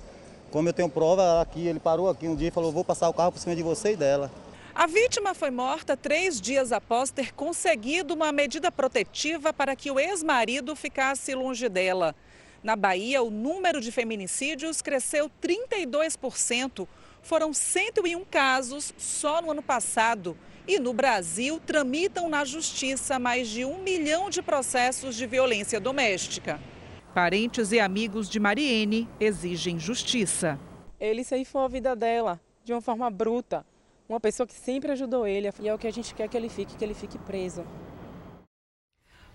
Como 0.52 0.68
eu 0.68 0.74
tenho 0.74 0.90
prova 0.90 1.42
aqui, 1.42 1.66
ele 1.66 1.80
parou 1.80 2.10
aqui 2.10 2.28
um 2.28 2.36
dia 2.36 2.50
e 2.50 2.52
falou: 2.52 2.70
vou 2.70 2.84
passar 2.84 3.08
o 3.08 3.14
carro 3.14 3.32
por 3.32 3.40
cima 3.40 3.56
de 3.56 3.64
você 3.64 3.94
e 3.94 3.96
dela. 3.96 4.30
A 4.76 4.86
vítima 4.86 5.34
foi 5.34 5.50
morta 5.50 5.96
três 5.96 6.40
dias 6.40 6.74
após 6.74 7.12
ter 7.12 7.34
conseguido 7.34 8.14
uma 8.14 8.32
medida 8.34 8.72
protetiva 8.72 9.54
para 9.54 9.76
que 9.76 9.90
o 9.90 9.98
ex-marido 9.98 10.76
ficasse 10.76 11.34
longe 11.34 11.68
dela. 11.70 12.14
Na 12.68 12.76
Bahia, 12.76 13.24
o 13.24 13.32
número 13.32 13.80
de 13.80 13.94
feminicídios 13.94 14.82
cresceu 14.82 15.32
32%. 15.42 16.86
Foram 17.22 17.54
101 17.54 18.26
casos 18.26 18.94
só 18.98 19.42
no 19.42 19.52
ano 19.52 19.62
passado 19.62 20.38
E 20.68 20.78
no 20.78 20.94
Brasil, 20.94 21.62
tramitam 21.66 22.28
na 22.28 22.44
justiça 22.44 23.18
mais 23.18 23.48
de 23.48 23.64
um 23.64 23.82
milhão 23.82 24.30
de 24.30 24.42
processos 24.42 25.16
de 25.16 25.26
violência 25.26 25.80
doméstica. 25.80 26.60
Parentes 27.14 27.72
e 27.72 27.80
amigos 27.80 28.30
de 28.30 28.38
Mariene 28.38 29.08
exigem 29.18 29.80
justiça. 29.80 30.60
Ele 31.00 31.24
ceifou 31.24 31.62
a 31.62 31.70
vida 31.70 31.96
dela 31.96 32.38
de 32.66 32.74
uma 32.74 32.82
forma 32.82 33.10
bruta. 33.10 33.66
Uma 34.10 34.20
pessoa 34.20 34.46
que 34.46 34.54
sempre 34.54 34.92
ajudou 34.92 35.26
ele. 35.26 35.50
E 35.62 35.70
é 35.70 35.74
o 35.74 35.78
que 35.78 35.88
a 35.88 35.94
gente 35.94 36.14
quer 36.14 36.28
que 36.28 36.36
ele 36.36 36.50
fique, 36.50 36.76
que 36.76 36.84
ele 36.84 36.94
fique 36.94 37.18
preso. 37.18 37.64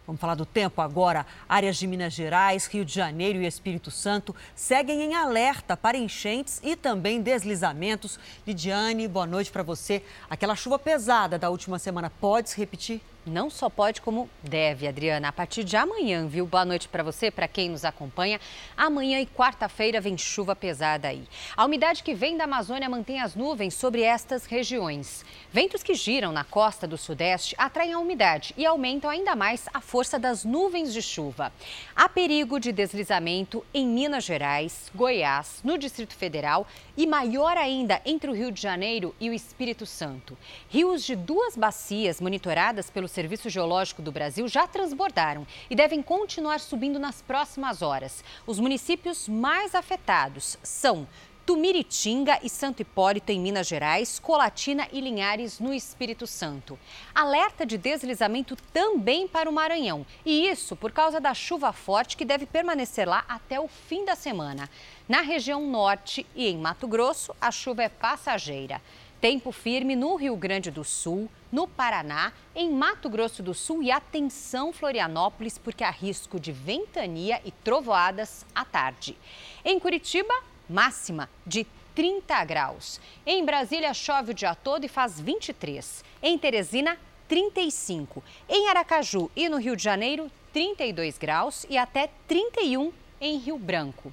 Vamos 0.06 0.20
falar 0.20 0.34
do 0.34 0.44
tempo 0.44 0.80
agora. 0.80 1.24
Áreas 1.48 1.76
de 1.76 1.86
Minas 1.86 2.12
Gerais, 2.12 2.66
Rio 2.66 2.84
de 2.84 2.92
Janeiro 2.92 3.40
e 3.40 3.46
Espírito 3.46 3.90
Santo 3.90 4.34
seguem 4.54 5.02
em 5.02 5.14
alerta 5.14 5.76
para 5.76 5.96
enchentes 5.96 6.60
e 6.62 6.74
também 6.74 7.22
deslizamentos. 7.22 8.18
Lidiane, 8.44 9.06
boa 9.06 9.26
noite 9.26 9.52
para 9.52 9.62
você. 9.62 10.02
Aquela 10.28 10.56
chuva 10.56 10.78
pesada 10.78 11.38
da 11.38 11.50
última 11.50 11.78
semana 11.78 12.10
pode 12.10 12.50
se 12.50 12.56
repetir? 12.58 13.00
Não 13.24 13.48
só 13.48 13.70
pode, 13.70 14.00
como 14.00 14.28
deve, 14.42 14.88
Adriana. 14.88 15.28
A 15.28 15.32
partir 15.32 15.62
de 15.62 15.76
amanhã, 15.76 16.26
viu? 16.26 16.44
Boa 16.44 16.64
noite 16.64 16.88
para 16.88 17.04
você, 17.04 17.30
para 17.30 17.46
quem 17.46 17.68
nos 17.70 17.84
acompanha. 17.84 18.40
Amanhã 18.76 19.20
e 19.20 19.26
quarta-feira 19.26 20.00
vem 20.00 20.18
chuva 20.18 20.56
pesada 20.56 21.06
aí. 21.06 21.22
A 21.56 21.64
umidade 21.64 22.02
que 22.02 22.14
vem 22.14 22.36
da 22.36 22.44
Amazônia 22.44 22.88
mantém 22.88 23.20
as 23.20 23.36
nuvens 23.36 23.74
sobre 23.74 24.02
estas 24.02 24.44
regiões. 24.44 25.24
Ventos 25.52 25.84
que 25.84 25.94
giram 25.94 26.32
na 26.32 26.42
costa 26.42 26.84
do 26.84 26.98
Sudeste 26.98 27.54
atraem 27.56 27.92
a 27.92 27.98
umidade 28.00 28.54
e 28.56 28.66
aumentam 28.66 29.08
ainda 29.08 29.36
mais 29.36 29.68
a 29.72 29.80
força 29.80 30.18
das 30.18 30.44
nuvens 30.44 30.92
de 30.92 31.00
chuva. 31.00 31.52
Há 31.94 32.08
perigo 32.08 32.58
de 32.58 32.72
deslizamento 32.72 33.64
em 33.72 33.86
Minas 33.86 34.24
Gerais, 34.24 34.90
Goiás, 34.92 35.60
no 35.62 35.78
Distrito 35.78 36.14
Federal 36.16 36.66
e 36.96 37.06
maior 37.06 37.56
ainda 37.56 38.02
entre 38.04 38.28
o 38.28 38.34
Rio 38.34 38.50
de 38.50 38.60
Janeiro 38.60 39.14
e 39.20 39.30
o 39.30 39.32
Espírito 39.32 39.86
Santo. 39.86 40.36
Rios 40.68 41.04
de 41.04 41.14
duas 41.14 41.56
bacias 41.56 42.20
monitoradas 42.20 42.90
pelo 42.90 43.11
Serviço 43.12 43.50
Geológico 43.50 44.00
do 44.00 44.10
Brasil 44.10 44.48
já 44.48 44.66
transbordaram 44.66 45.46
e 45.68 45.76
devem 45.76 46.02
continuar 46.02 46.58
subindo 46.58 46.98
nas 46.98 47.20
próximas 47.20 47.82
horas. 47.82 48.24
Os 48.46 48.58
municípios 48.58 49.28
mais 49.28 49.74
afetados 49.74 50.58
são 50.62 51.06
Tumiritinga 51.44 52.38
e 52.42 52.48
Santo 52.48 52.82
Hipólito, 52.82 53.32
em 53.32 53.40
Minas 53.40 53.66
Gerais, 53.66 54.18
Colatina 54.18 54.86
e 54.92 55.00
Linhares, 55.00 55.58
no 55.58 55.74
Espírito 55.74 56.24
Santo. 56.24 56.78
Alerta 57.12 57.66
de 57.66 57.76
deslizamento 57.76 58.56
também 58.72 59.26
para 59.26 59.50
o 59.50 59.52
Maranhão. 59.52 60.06
E 60.24 60.48
isso 60.48 60.76
por 60.76 60.92
causa 60.92 61.20
da 61.20 61.34
chuva 61.34 61.72
forte 61.72 62.16
que 62.16 62.24
deve 62.24 62.46
permanecer 62.46 63.08
lá 63.08 63.24
até 63.28 63.60
o 63.60 63.66
fim 63.66 64.04
da 64.04 64.14
semana. 64.14 64.70
Na 65.08 65.20
região 65.20 65.66
norte 65.66 66.24
e 66.34 66.46
em 66.46 66.56
Mato 66.56 66.86
Grosso, 66.86 67.34
a 67.40 67.50
chuva 67.50 67.82
é 67.82 67.88
passageira. 67.88 68.80
Tempo 69.22 69.52
firme 69.52 69.94
no 69.94 70.16
Rio 70.16 70.34
Grande 70.34 70.68
do 70.68 70.82
Sul, 70.82 71.30
no 71.52 71.68
Paraná, 71.68 72.32
em 72.56 72.68
Mato 72.68 73.08
Grosso 73.08 73.40
do 73.40 73.54
Sul 73.54 73.80
e 73.80 73.88
atenção 73.88 74.72
Florianópolis, 74.72 75.56
porque 75.56 75.84
há 75.84 75.90
risco 75.90 76.40
de 76.40 76.50
ventania 76.50 77.40
e 77.44 77.52
trovoadas 77.52 78.44
à 78.52 78.64
tarde. 78.64 79.16
Em 79.64 79.78
Curitiba, 79.78 80.34
máxima 80.68 81.30
de 81.46 81.64
30 81.94 82.44
graus. 82.44 83.00
Em 83.24 83.44
Brasília, 83.44 83.94
chove 83.94 84.32
o 84.32 84.34
dia 84.34 84.56
todo 84.56 84.82
e 84.86 84.88
faz 84.88 85.20
23. 85.20 86.04
Em 86.20 86.36
Teresina, 86.36 86.98
35. 87.28 88.24
Em 88.48 88.68
Aracaju 88.70 89.30
e 89.36 89.48
no 89.48 89.58
Rio 89.58 89.76
de 89.76 89.84
Janeiro, 89.84 90.28
32 90.52 91.16
graus 91.16 91.64
e 91.70 91.78
até 91.78 92.10
31 92.26 92.92
em 93.20 93.38
Rio 93.38 93.56
Branco. 93.56 94.12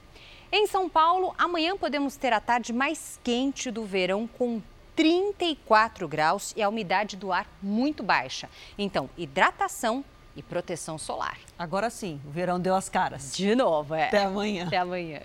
Em 0.52 0.68
São 0.68 0.88
Paulo, 0.88 1.34
amanhã 1.36 1.76
podemos 1.76 2.16
ter 2.16 2.32
a 2.32 2.40
tarde 2.40 2.72
mais 2.72 3.20
quente 3.24 3.72
do 3.72 3.84
verão 3.86 4.28
com 4.28 4.62
34 5.00 6.10
graus 6.10 6.54
e 6.58 6.62
a 6.62 6.68
umidade 6.68 7.16
do 7.16 7.32
ar 7.32 7.48
muito 7.64 8.04
baixa. 8.04 8.50
Então, 8.78 9.10
hidratação 9.18 10.04
e 10.36 10.44
proteção 10.44 10.98
solar. 10.98 11.38
Agora 11.58 11.90
sim, 11.90 12.20
o 12.28 12.30
verão 12.30 12.60
deu 12.60 12.76
as 12.76 12.90
caras. 12.90 13.34
De 13.34 13.56
novo, 13.56 13.96
é. 13.96 14.08
Até 14.08 14.26
amanhã. 14.26 14.68
Até 14.68 14.76
amanhã. 14.76 15.22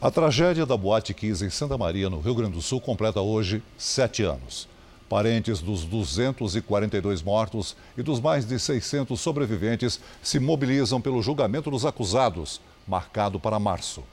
A 0.00 0.08
tragédia 0.08 0.64
da 0.64 0.76
Boate 0.76 1.12
15 1.12 1.46
em 1.46 1.50
Santa 1.50 1.76
Maria, 1.76 2.08
no 2.08 2.20
Rio 2.20 2.32
Grande 2.32 2.52
do 2.52 2.62
Sul, 2.62 2.80
completa 2.80 3.20
hoje 3.20 3.60
sete 3.76 4.22
anos. 4.22 4.68
Parentes 5.08 5.60
dos 5.60 5.84
242 5.84 7.22
mortos 7.22 7.76
e 7.98 8.04
dos 8.04 8.20
mais 8.20 8.46
de 8.46 8.56
600 8.56 9.20
sobreviventes 9.20 10.00
se 10.22 10.38
mobilizam 10.38 11.00
pelo 11.00 11.20
julgamento 11.20 11.72
dos 11.72 11.84
acusados, 11.84 12.60
marcado 12.86 13.40
para 13.40 13.58
março. 13.58 14.04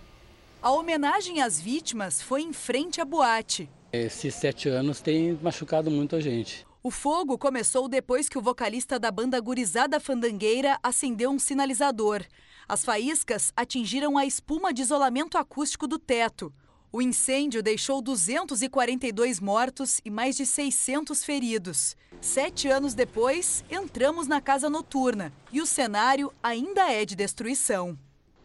A 0.63 0.71
homenagem 0.71 1.43
às 1.43 1.61
vítimas 1.61 2.23
foi 2.23 2.41
em 2.41 2.51
frente 2.51 2.99
à 2.99 3.05
boate. 3.05 3.69
Esses 4.05 4.35
sete 4.35 4.69
anos 4.69 5.01
têm 5.01 5.37
machucado 5.41 5.89
muita 5.89 6.21
gente. 6.21 6.67
O 6.83 6.91
fogo 6.91 7.35
começou 7.35 7.89
depois 7.89 8.29
que 8.29 8.37
o 8.37 8.41
vocalista 8.41 8.99
da 8.99 9.09
banda 9.09 9.39
Gurizada 9.39 9.99
Fandangueira 9.99 10.77
acendeu 10.83 11.31
um 11.31 11.39
sinalizador. 11.39 12.23
As 12.69 12.85
faíscas 12.85 13.51
atingiram 13.55 14.15
a 14.15 14.25
espuma 14.25 14.71
de 14.71 14.83
isolamento 14.83 15.37
acústico 15.37 15.87
do 15.87 15.97
teto. 15.97 16.53
O 16.91 17.01
incêndio 17.01 17.63
deixou 17.63 17.99
242 18.01 19.39
mortos 19.39 19.99
e 20.05 20.11
mais 20.11 20.37
de 20.37 20.45
600 20.45 21.23
feridos. 21.23 21.97
Sete 22.21 22.67
anos 22.67 22.93
depois, 22.93 23.63
entramos 23.69 24.27
na 24.27 24.39
casa 24.39 24.69
noturna 24.69 25.33
e 25.51 25.59
o 25.59 25.65
cenário 25.65 26.31
ainda 26.41 26.91
é 26.91 27.03
de 27.03 27.15
destruição. 27.15 27.97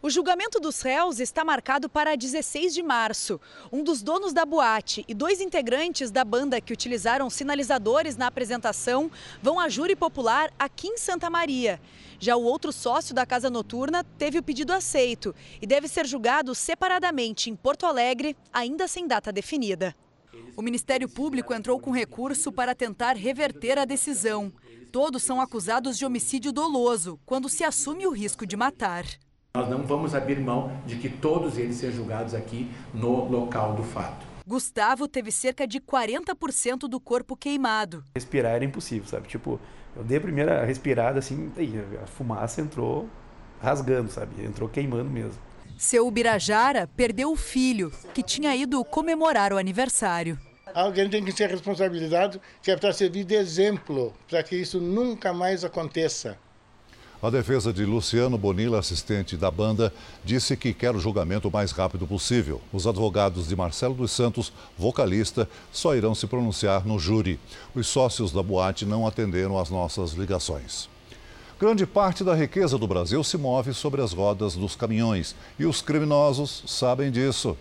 O 0.05 0.09
julgamento 0.09 0.59
dos 0.59 0.81
réus 0.81 1.21
está 1.21 1.45
marcado 1.45 1.87
para 1.87 2.17
16 2.17 2.73
de 2.73 2.83
março. 2.83 3.39
Um 3.71 3.81
dos 3.81 4.03
donos 4.03 4.33
da 4.33 4.45
boate 4.45 5.05
e 5.07 5.13
dois 5.13 5.39
integrantes 5.39 6.11
da 6.11 6.25
banda 6.25 6.59
que 6.59 6.73
utilizaram 6.73 7.29
sinalizadores 7.29 8.17
na 8.17 8.27
apresentação 8.27 9.09
vão 9.41 9.57
à 9.57 9.69
júri 9.69 9.95
popular 9.95 10.51
aqui 10.59 10.89
em 10.89 10.97
Santa 10.97 11.29
Maria. 11.29 11.79
Já 12.19 12.35
o 12.35 12.43
outro 12.43 12.73
sócio 12.73 13.15
da 13.15 13.25
casa 13.25 13.49
noturna 13.49 14.03
teve 14.17 14.37
o 14.37 14.43
pedido 14.43 14.73
aceito 14.73 15.33
e 15.61 15.65
deve 15.65 15.87
ser 15.87 16.05
julgado 16.05 16.53
separadamente 16.53 17.49
em 17.49 17.55
Porto 17.55 17.85
Alegre, 17.85 18.35
ainda 18.51 18.89
sem 18.89 19.07
data 19.07 19.31
definida. 19.31 19.95
O 20.57 20.61
Ministério 20.61 21.07
Público 21.07 21.53
entrou 21.53 21.79
com 21.79 21.91
recurso 21.91 22.51
para 22.51 22.75
tentar 22.75 23.15
reverter 23.15 23.79
a 23.79 23.85
decisão. 23.85 24.51
Todos 24.91 25.23
são 25.23 25.39
acusados 25.39 25.97
de 25.97 26.05
homicídio 26.05 26.51
doloso, 26.51 27.17
quando 27.25 27.47
se 27.47 27.63
assume 27.63 28.05
o 28.05 28.11
risco 28.11 28.45
de 28.45 28.57
matar. 28.57 29.05
Nós 29.55 29.69
não 29.69 29.83
vamos 29.83 30.15
abrir 30.15 30.39
mão 30.39 30.75
de 30.83 30.95
que 30.95 31.07
todos 31.07 31.59
eles 31.59 31.75
sejam 31.75 31.97
julgados 31.97 32.33
aqui 32.33 32.71
no 32.91 33.29
local 33.29 33.75
do 33.75 33.83
fato. 33.83 34.25
Gustavo 34.47 35.07
teve 35.07 35.31
cerca 35.31 35.67
de 35.67 35.79
40% 35.79 36.87
do 36.89 36.99
corpo 36.99 37.37
queimado. 37.37 38.03
Respirar 38.15 38.53
era 38.53 38.65
impossível, 38.65 39.07
sabe? 39.07 39.27
Tipo, 39.27 39.59
eu 39.95 40.03
dei 40.03 40.17
a 40.17 40.21
primeira 40.21 40.65
respirada 40.65 41.19
assim, 41.19 41.51
a 42.01 42.07
fumaça 42.07 42.61
entrou 42.61 43.07
rasgando, 43.61 44.11
sabe? 44.11 44.43
Entrou 44.43 44.67
queimando 44.67 45.11
mesmo. 45.11 45.39
Seu 45.77 46.07
Ubirajara 46.07 46.89
perdeu 46.97 47.31
o 47.31 47.35
filho, 47.35 47.93
que 48.11 48.23
tinha 48.23 48.55
ido 48.55 48.83
comemorar 48.83 49.53
o 49.53 49.59
aniversário. 49.59 50.35
Alguém 50.73 51.07
tem 51.07 51.23
que 51.23 51.31
ser 51.31 51.47
responsabilizado, 51.51 52.41
que 52.59 52.71
é 52.71 52.75
para 52.75 52.91
servir 52.91 53.23
de 53.23 53.35
exemplo, 53.35 54.15
para 54.27 54.41
que 54.41 54.55
isso 54.55 54.81
nunca 54.81 55.31
mais 55.31 55.63
aconteça. 55.63 56.39
A 57.23 57.29
defesa 57.29 57.71
de 57.71 57.85
Luciano 57.85 58.37
Bonilla, 58.37 58.79
assistente 58.79 59.37
da 59.37 59.49
banda, 59.49 59.93
disse 60.25 60.57
que 60.57 60.73
quer 60.73 60.93
o 60.93 60.99
julgamento 60.99 61.47
o 61.47 61.51
mais 61.51 61.71
rápido 61.71 62.05
possível. 62.05 62.59
Os 62.73 62.85
advogados 62.85 63.47
de 63.47 63.55
Marcelo 63.55 63.93
dos 63.93 64.11
Santos, 64.11 64.51
vocalista, 64.77 65.47
só 65.71 65.95
irão 65.95 66.13
se 66.13 66.27
pronunciar 66.27 66.85
no 66.85 66.99
júri. 66.99 67.39
Os 67.73 67.87
sócios 67.87 68.33
da 68.33 68.43
boate 68.43 68.85
não 68.85 69.07
atenderam 69.07 69.57
às 69.57 69.69
nossas 69.69 70.11
ligações. 70.11 70.89
Grande 71.57 71.85
parte 71.85 72.25
da 72.25 72.35
riqueza 72.35 72.77
do 72.77 72.87
Brasil 72.87 73.23
se 73.23 73.37
move 73.37 73.73
sobre 73.73 74.01
as 74.01 74.11
rodas 74.11 74.55
dos 74.55 74.75
caminhões 74.75 75.33
e 75.57 75.65
os 75.65 75.81
criminosos 75.81 76.65
sabem 76.67 77.09
disso. 77.09 77.55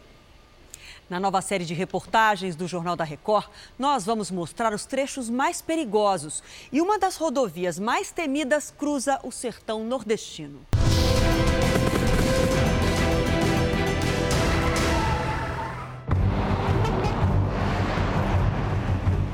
Na 1.12 1.20
nova 1.20 1.42
série 1.42 1.66
de 1.66 1.74
reportagens 1.74 2.56
do 2.56 2.66
Jornal 2.66 2.96
da 2.96 3.04
Record, 3.04 3.44
nós 3.78 4.02
vamos 4.02 4.30
mostrar 4.30 4.72
os 4.72 4.86
trechos 4.86 5.28
mais 5.28 5.60
perigosos. 5.60 6.42
E 6.72 6.80
uma 6.80 6.98
das 6.98 7.18
rodovias 7.18 7.78
mais 7.78 8.10
temidas 8.10 8.70
cruza 8.70 9.20
o 9.22 9.30
sertão 9.30 9.84
nordestino. 9.84 10.60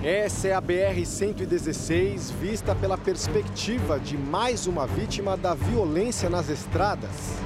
Essa 0.03 0.49
é 0.49 0.55
a 0.55 0.61
BR-116, 0.61 2.33
vista 2.41 2.75
pela 2.75 2.99
perspectiva 2.99 4.01
de 4.01 4.19
mais 4.19 4.67
uma 4.67 4.85
vítima 4.85 5.37
da 5.37 5.55
violência 5.55 6.29
nas 6.29 6.49
estradas. 6.49 7.39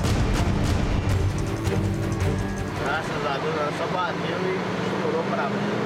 Graças 2.84 3.26
a 3.26 3.38
Deus, 3.38 3.56
ela 3.56 3.72
só 3.78 3.86
bateu 3.86 4.38
e 4.38 4.96
estourou 4.96 5.24
para 5.30 5.48
mim. 5.48 5.82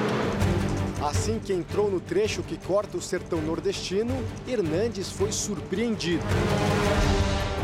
Assim 1.07 1.39
que 1.39 1.53
entrou 1.53 1.91
no 1.91 1.99
trecho 1.99 2.41
que 2.41 2.57
corta 2.57 2.97
o 2.97 3.01
sertão 3.01 3.39
nordestino, 3.39 4.13
Hernandes 4.47 5.11
foi 5.11 5.31
surpreendido. 5.31 6.23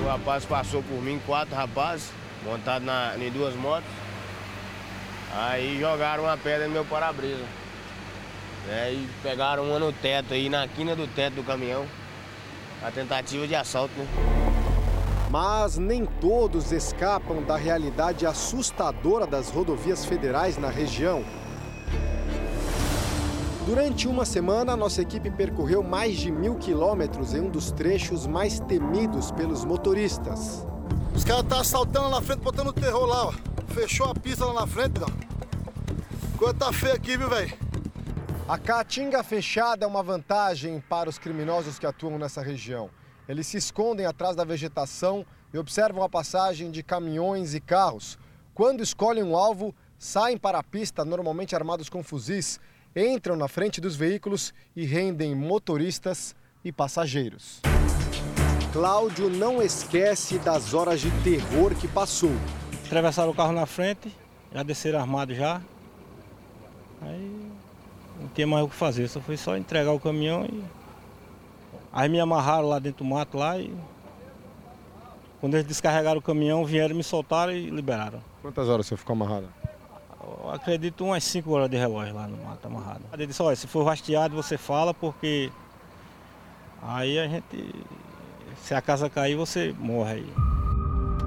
O 0.03 0.07
rapaz 0.07 0.45
passou 0.45 0.83
por 0.83 1.01
mim, 1.01 1.19
quatro 1.25 1.55
rapazes, 1.55 2.11
montados 2.45 2.85
na, 2.85 3.15
em 3.17 3.31
duas 3.31 3.55
motos. 3.55 3.89
Aí 5.35 5.79
jogaram 5.79 6.23
uma 6.23 6.37
pedra 6.37 6.67
no 6.67 6.73
meu 6.73 6.85
para-brisa. 6.85 7.43
É, 8.69 8.93
e 8.93 9.09
pegaram 9.21 9.63
uma 9.63 9.79
no 9.79 9.91
teto 9.91 10.33
aí, 10.33 10.47
na 10.47 10.67
quina 10.67 10.95
do 10.95 11.07
teto 11.07 11.33
do 11.33 11.43
caminhão. 11.43 11.85
A 12.83 12.91
tentativa 12.91 13.47
de 13.47 13.55
assalto, 13.55 13.93
né? 13.97 14.42
Mas 15.33 15.79
nem 15.79 16.05
todos 16.05 16.71
escapam 16.71 17.41
da 17.41 17.57
realidade 17.57 18.23
assustadora 18.23 19.25
das 19.25 19.49
rodovias 19.49 20.05
federais 20.05 20.59
na 20.59 20.69
região. 20.69 21.25
Durante 23.65 24.07
uma 24.07 24.25
semana, 24.25 24.77
nossa 24.77 25.01
equipe 25.01 25.31
percorreu 25.31 25.81
mais 25.81 26.17
de 26.17 26.31
mil 26.31 26.53
quilômetros 26.53 27.33
em 27.33 27.39
um 27.39 27.49
dos 27.49 27.71
trechos 27.71 28.27
mais 28.27 28.59
temidos 28.59 29.31
pelos 29.31 29.65
motoristas. 29.65 30.67
Os 31.15 31.23
caras 31.23 31.41
estão 31.41 31.57
tá 31.57 31.61
assaltando 31.61 32.09
lá 32.09 32.17
na 32.17 32.21
frente, 32.21 32.41
botando 32.41 32.71
terror 32.71 33.07
lá, 33.07 33.29
ó. 33.29 33.33
Fechou 33.69 34.11
a 34.11 34.13
pista 34.13 34.45
lá 34.45 34.53
na 34.53 34.67
frente, 34.67 35.01
ó. 35.01 36.37
Coisa 36.37 36.53
tá 36.53 36.71
feia 36.71 36.93
aqui, 36.93 37.17
viu, 37.17 37.27
velho? 37.27 37.57
A 38.47 38.59
caatinga 38.59 39.23
fechada 39.23 39.83
é 39.83 39.87
uma 39.87 40.03
vantagem 40.03 40.79
para 40.87 41.09
os 41.09 41.17
criminosos 41.17 41.79
que 41.79 41.87
atuam 41.87 42.19
nessa 42.19 42.43
região. 42.43 42.91
Eles 43.27 43.47
se 43.47 43.57
escondem 43.57 44.05
atrás 44.05 44.35
da 44.35 44.43
vegetação 44.43 45.25
e 45.53 45.57
observam 45.57 46.03
a 46.03 46.09
passagem 46.09 46.69
de 46.71 46.83
caminhões 46.83 47.53
e 47.53 47.59
carros. 47.59 48.17
Quando 48.53 48.83
escolhem 48.83 49.23
um 49.23 49.35
alvo, 49.35 49.73
saem 49.97 50.37
para 50.37 50.59
a 50.59 50.63
pista, 50.63 51.05
normalmente 51.05 51.55
armados 51.55 51.89
com 51.89 52.03
fuzis, 52.03 52.59
entram 52.95 53.35
na 53.35 53.47
frente 53.47 53.79
dos 53.79 53.95
veículos 53.95 54.53
e 54.75 54.85
rendem 54.85 55.33
motoristas 55.33 56.35
e 56.63 56.71
passageiros. 56.71 57.61
Cláudio 58.71 59.29
não 59.29 59.61
esquece 59.61 60.37
das 60.39 60.73
horas 60.73 60.99
de 60.99 61.11
terror 61.23 61.73
que 61.75 61.87
passou. 61.87 62.31
Atravessaram 62.85 63.31
o 63.31 63.35
carro 63.35 63.53
na 63.53 63.65
frente, 63.65 64.15
já 64.51 64.63
desceram 64.63 64.99
armados 64.99 65.37
já. 65.37 65.61
Aí 67.01 67.51
não 68.19 68.27
tinha 68.29 68.47
mais 68.47 68.65
o 68.65 68.67
que 68.67 68.75
fazer, 68.75 69.07
só 69.07 69.21
foi 69.21 69.37
só 69.37 69.55
entregar 69.55 69.91
o 69.91 69.99
caminhão 69.99 70.45
e. 70.45 70.82
Aí 71.93 72.09
me 72.09 72.19
amarraram 72.19 72.67
lá 72.67 72.79
dentro 72.79 73.03
do 73.03 73.09
mato 73.09 73.37
lá 73.37 73.57
e. 73.59 73.71
Quando 75.39 75.53
eles 75.53 75.67
descarregaram 75.67 76.19
o 76.19 76.21
caminhão, 76.21 76.65
vieram 76.65 76.95
me 76.95 77.03
soltaram 77.03 77.51
e 77.51 77.69
liberaram. 77.69 78.19
Quantas 78.41 78.67
horas 78.67 78.87
você 78.87 78.97
ficou 78.97 79.13
amarrado? 79.13 79.47
Eu 80.43 80.49
acredito 80.51 81.03
umas 81.03 81.23
5 81.25 81.51
horas 81.51 81.69
de 81.69 81.77
relógio 81.77 82.15
lá 82.15 82.27
no 82.27 82.43
mato 82.43 82.65
amarrado. 82.65 83.01
Ele 83.11 83.27
disse, 83.27 83.43
olha, 83.43 83.55
se 83.55 83.67
for 83.67 83.83
rastreado 83.85 84.35
você 84.35 84.57
fala 84.57 84.93
porque 84.93 85.51
aí 86.81 87.19
a 87.19 87.27
gente. 87.27 87.75
Se 88.63 88.73
a 88.73 88.81
casa 88.81 89.09
cair, 89.09 89.35
você 89.35 89.75
morre 89.77 90.13
aí. 90.13 90.33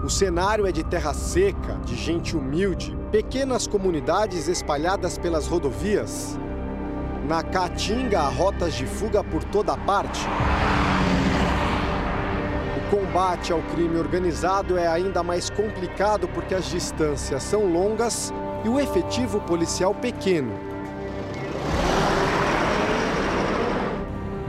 O 0.02 0.08
cenário 0.08 0.66
é 0.66 0.72
de 0.72 0.82
terra 0.82 1.12
seca, 1.12 1.74
de 1.84 1.94
gente 1.94 2.36
humilde, 2.36 2.96
pequenas 3.10 3.66
comunidades 3.66 4.48
espalhadas 4.48 5.18
pelas 5.18 5.46
rodovias. 5.46 6.38
Na 7.26 7.42
Caatinga, 7.42 8.20
há 8.20 8.28
rotas 8.28 8.72
de 8.74 8.86
fuga 8.86 9.24
por 9.24 9.42
toda 9.42 9.76
parte. 9.76 10.24
O 12.76 12.96
combate 12.96 13.52
ao 13.52 13.60
crime 13.62 13.98
organizado 13.98 14.78
é 14.78 14.86
ainda 14.86 15.24
mais 15.24 15.50
complicado 15.50 16.28
porque 16.28 16.54
as 16.54 16.66
distâncias 16.66 17.42
são 17.42 17.64
longas 17.66 18.32
e 18.64 18.68
o 18.68 18.78
efetivo 18.78 19.40
policial 19.40 19.92
pequeno. 19.92 20.52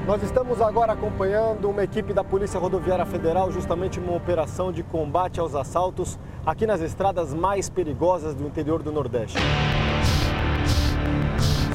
Nós 0.06 0.22
estamos 0.22 0.62
agora 0.62 0.94
acompanhando 0.94 1.68
uma 1.72 1.84
equipe 1.84 2.14
da 2.14 2.24
Polícia 2.24 2.60
Rodoviária 2.60 3.08
Federal, 3.08 3.52
justamente 3.52 4.00
uma 4.00 4.16
operação 4.16 4.72
de 4.72 4.84
combate 4.84 5.40
aos 5.40 5.56
assaltos 5.56 6.20
aqui 6.46 6.68
nas 6.68 6.82
estradas 6.82 7.34
mais 7.34 7.72
perigosas 7.72 8.36
do 8.36 8.46
interior 8.46 8.84
do 8.84 8.92
Nordeste. 8.92 9.40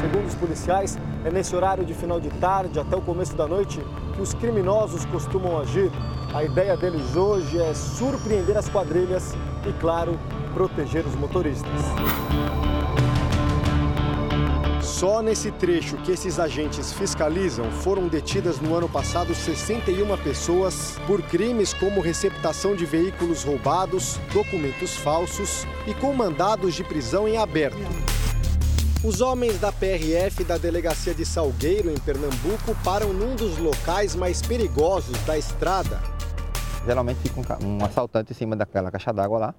Segundo 0.02 0.26
os 0.26 0.34
policiais, 0.34 0.98
é 1.24 1.30
nesse 1.30 1.54
horário 1.54 1.84
de 1.84 1.94
final 1.94 2.18
de 2.18 2.28
tarde 2.28 2.80
até 2.80 2.96
o 2.96 3.00
começo 3.00 3.36
da 3.36 3.46
noite 3.46 3.80
que 4.16 4.20
os 4.20 4.34
criminosos 4.34 5.04
costumam 5.04 5.60
agir. 5.60 5.92
A 6.34 6.42
ideia 6.42 6.76
deles 6.76 7.14
hoje 7.14 7.56
é 7.56 7.72
surpreender 7.72 8.58
as 8.58 8.68
quadrilhas 8.68 9.32
e, 9.64 9.72
claro, 9.74 10.18
proteger 10.52 11.06
os 11.06 11.14
motoristas. 11.14 11.70
Só 14.80 15.22
nesse 15.22 15.52
trecho 15.52 15.96
que 15.98 16.10
esses 16.10 16.40
agentes 16.40 16.92
fiscalizam 16.92 17.70
foram 17.70 18.08
detidas 18.08 18.60
no 18.60 18.74
ano 18.74 18.88
passado 18.88 19.32
61 19.32 20.16
pessoas 20.16 20.98
por 21.06 21.22
crimes 21.22 21.72
como 21.72 22.00
receptação 22.00 22.74
de 22.74 22.84
veículos 22.84 23.44
roubados, 23.44 24.18
documentos 24.32 24.96
falsos 24.96 25.64
e 25.86 25.94
com 25.94 26.12
mandados 26.12 26.74
de 26.74 26.82
prisão 26.82 27.28
em 27.28 27.36
aberto. 27.36 28.21
Os 29.04 29.20
homens 29.20 29.58
da 29.58 29.72
PRF 29.72 30.44
da 30.44 30.56
delegacia 30.56 31.12
de 31.12 31.26
Salgueiro, 31.26 31.90
em 31.90 31.98
Pernambuco, 31.98 32.72
param 32.84 33.12
num 33.12 33.34
dos 33.34 33.58
locais 33.58 34.14
mais 34.14 34.40
perigosos 34.40 35.20
da 35.24 35.36
estrada. 35.36 35.98
Geralmente 36.86 37.18
fica 37.18 37.58
um 37.64 37.84
assaltante 37.84 38.30
em 38.30 38.34
cima 38.36 38.54
daquela 38.54 38.92
caixa 38.92 39.12
d'água 39.12 39.38
lá, 39.38 39.54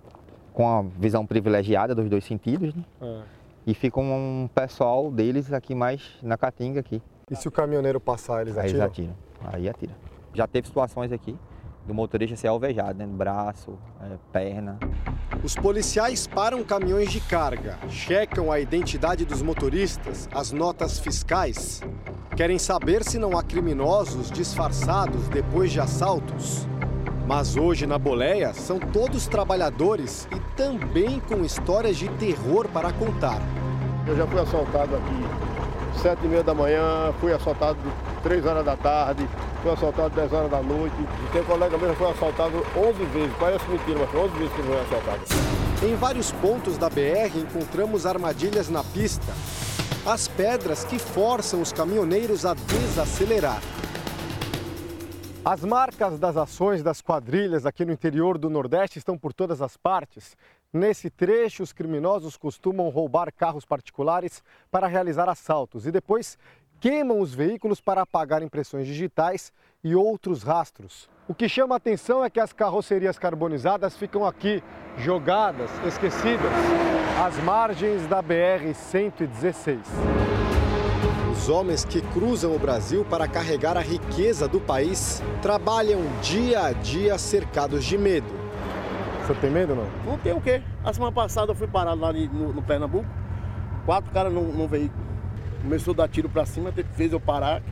com 0.53 0.65
a 0.65 0.82
visão 0.97 1.25
privilegiada 1.25 1.93
dos 1.93 2.10
dois 2.10 2.23
sentidos, 2.23 2.73
né? 2.73 2.86
É. 3.01 3.21
E 3.67 3.73
fica 3.73 3.99
um 3.99 4.49
pessoal 4.56 5.12
deles 5.12 5.51
aqui 5.51 5.75
mais 5.75 6.01
na 6.21 6.38
Caatinga 6.38 6.79
aqui. 6.79 7.01
E 7.29 7.36
se 7.36 7.45
o 7.45 7.51
caminhoneiro 7.51 7.99
passar, 7.99 8.43
eles 8.43 8.58
atiram? 8.58 8.63
Aí 8.63 8.71
eles 8.71 8.82
atiram, 8.82 9.15
aí 9.43 9.69
atira. 9.69 9.93
Já 10.34 10.47
teve 10.47 10.67
situações 10.67 11.12
aqui 11.12 11.38
do 11.86 11.93
motorista 11.93 12.36
ser 12.36 12.48
alvejado, 12.48 12.98
né? 12.98 13.06
No 13.06 13.13
braço, 13.13 13.78
é, 14.02 14.17
perna. 14.32 14.80
Os 15.43 15.56
policiais 15.56 16.26
param 16.26 16.63
caminhões 16.63 17.12
de 17.12 17.19
carga, 17.19 17.78
checam 17.89 18.52
a 18.52 18.60
identidade 18.60 19.26
dos 19.26 19.41
motoristas, 19.41 20.30
as 20.34 20.52
notas 20.52 21.00
fiscais. 21.00 21.82
Querem 22.36 22.58
saber 22.58 23.04
se 23.04 23.19
não 23.19 23.38
há 23.38 23.43
criminosos 23.43 24.32
disfarçados 24.32 25.28
depois 25.28 25.72
de 25.72 25.80
assaltos. 25.80 26.67
Mas 27.28 27.56
hoje 27.56 27.86
na 27.86 27.98
boleia 27.98 28.54
são 28.54 28.80
todos 28.80 29.28
trabalhadores 29.28 30.28
e 30.32 30.39
também 30.56 31.19
com 31.22 31.43
histórias 31.43 31.98
de 31.98 32.10
terror 32.10 32.67
para 32.69 32.91
contar. 32.93 33.41
Eu 34.06 34.15
já 34.15 34.28
fui 34.28 34.39
assaltado 34.39 34.96
aqui 34.96 36.00
sete 36.02 36.26
e 36.26 36.28
meia 36.28 36.43
da 36.43 36.54
manhã, 36.54 37.13
fui 37.19 37.32
assaltado 37.32 37.80
três 38.22 38.46
horas 38.46 38.65
da 38.65 38.76
tarde, 38.76 39.28
fui 39.63 39.71
assaltado 39.71 40.13
dez 40.13 40.32
horas 40.32 40.52
da 40.52 40.62
noite. 40.62 40.95
E 40.99 41.32
tem 41.32 41.41
um 41.41 41.45
colega 41.45 41.78
meu 41.78 41.89
que 41.91 41.95
foi 41.95 42.12
assaltado 42.12 42.58
11 42.76 43.06
vezes, 43.06 43.36
parece 43.39 43.69
mentira, 43.69 43.99
mas 43.99 44.10
foi 44.10 44.19
11 44.19 44.38
vezes 44.38 44.54
que 44.54 44.62
ele 44.62 44.67
foi 44.67 44.82
assaltado. 44.82 45.23
Em 45.82 45.95
vários 45.95 46.32
pontos 46.34 46.78
da 46.78 46.89
BR 46.89 47.38
encontramos 47.38 48.06
armadilhas 48.06 48.69
na 48.69 48.84
pista. 48.84 49.34
As 50.06 50.28
pedras 50.28 50.84
que 50.84 50.99
forçam 50.99 51.62
os 51.62 51.71
caminhoneiros 51.71 52.45
a 52.45 52.54
desacelerar. 52.54 53.62
As 55.45 55.63
marcas 55.63 56.19
das 56.19 56.38
ações 56.38 56.84
das 56.84 57.02
quadrilhas 57.02 57.65
aqui 57.65 57.86
no 57.86 57.91
interior 57.91 58.38
do 58.38 58.49
Nordeste 58.49 58.99
estão 58.99 59.17
por 59.17 59.34
todas 59.34 59.62
as 59.62 59.78
partes. 59.78 60.38
Nesse 60.71 61.10
trecho, 61.10 61.63
os 61.63 61.71
criminosos 61.71 62.36
costumam 62.36 62.89
roubar 62.89 63.32
carros 63.32 63.65
particulares 63.65 64.41
para 64.71 64.88
realizar 64.88 65.30
assaltos 65.30 65.86
e 65.86 65.91
depois 65.91 66.38
queimam 66.84 67.22
os 67.22 67.34
veículos 67.34 67.80
para 67.80 68.02
apagar 68.02 68.43
impressões 68.43 68.86
digitais 68.86 69.54
e 69.82 69.96
outros 69.96 70.43
rastros. 70.43 71.10
O 71.30 71.34
que 71.34 71.48
chama 71.48 71.76
a 71.76 71.78
atenção 71.78 72.26
é 72.26 72.30
que 72.30 72.41
as 72.41 72.52
carrocerias 72.52 73.17
carbonizadas 73.17 73.96
ficam 73.96 74.26
aqui, 74.26 74.62
jogadas, 74.98 75.72
esquecidas, 75.88 76.52
às 77.26 77.41
margens 77.41 78.06
da 78.08 78.22
BR-116. 78.22 79.80
Os 81.32 81.48
homens 81.48 81.86
que 81.86 82.02
cruzam 82.02 82.54
o 82.54 82.60
Brasil 82.60 83.06
para 83.06 83.30
carregar 83.30 83.78
a 83.78 83.82
riqueza 83.82 84.46
do 84.46 84.60
país 84.60 85.24
trabalham 85.41 86.02
dia 86.22 86.65
a 86.65 86.74
dia 86.74 87.17
cercados 87.17 87.86
de 87.86 87.98
medo. 87.98 88.28
Você 89.26 89.34
tem 89.36 89.50
medo 89.50 89.74
não? 89.74 89.88
Não 90.06 90.17
tem 90.17 90.34
o 90.34 90.41
quê? 90.41 90.62
A 90.84 90.91
semana 90.91 91.13
passada 91.13 91.50
eu 91.50 91.56
fui 91.56 91.67
parado 91.67 92.02
lá 92.02 92.12
no, 92.12 92.52
no 92.52 92.62
Pernambuco, 92.62 93.08
quatro 93.86 94.12
caras 94.12 94.34
num, 94.34 94.67
veículo. 94.67 95.12
Começou 95.63 95.93
a 95.93 95.97
dar 95.97 96.10
tiro 96.10 96.28
pra 96.28 96.45
cima, 96.45 96.73
fez 96.95 97.13
eu 97.13 97.19
parar. 97.19 97.63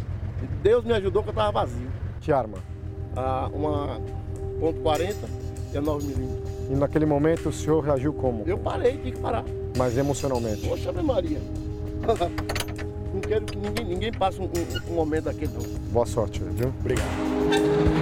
Deus 0.63 0.83
me 0.85 0.93
ajudou 0.93 1.21
que 1.21 1.29
eu 1.29 1.33
tava 1.33 1.51
vazio. 1.51 1.89
Que 2.21 2.31
arma? 2.31 2.57
Ah, 3.15 3.49
uma 3.53 3.99
ponto 4.59 4.79
.40 4.79 5.15
e 5.73 5.77
a 5.77 5.81
9mm. 5.81 6.71
E 6.71 6.75
naquele 6.75 7.05
momento 7.05 7.49
o 7.49 7.51
senhor 7.51 7.83
reagiu 7.83 8.13
como? 8.13 8.43
Eu 8.47 8.57
parei, 8.57 8.93
tive 8.93 9.11
que 9.11 9.19
parar. 9.19 9.43
Mas 9.77 9.97
emocionalmente? 9.97 10.67
Poxa, 10.67 10.91
minha 10.93 11.03
Maria. 11.03 11.39
não 13.13 13.19
quero 13.19 13.45
que 13.45 13.57
ninguém, 13.57 13.85
ninguém 13.85 14.11
passe 14.11 14.39
um, 14.39 14.45
um, 14.45 14.91
um 14.91 14.95
momento 14.95 15.25
daquele 15.25 15.51
não. 15.51 15.61
Boa 15.91 16.05
sorte, 16.05 16.41
viu? 16.41 16.73
Obrigado. 16.79 18.00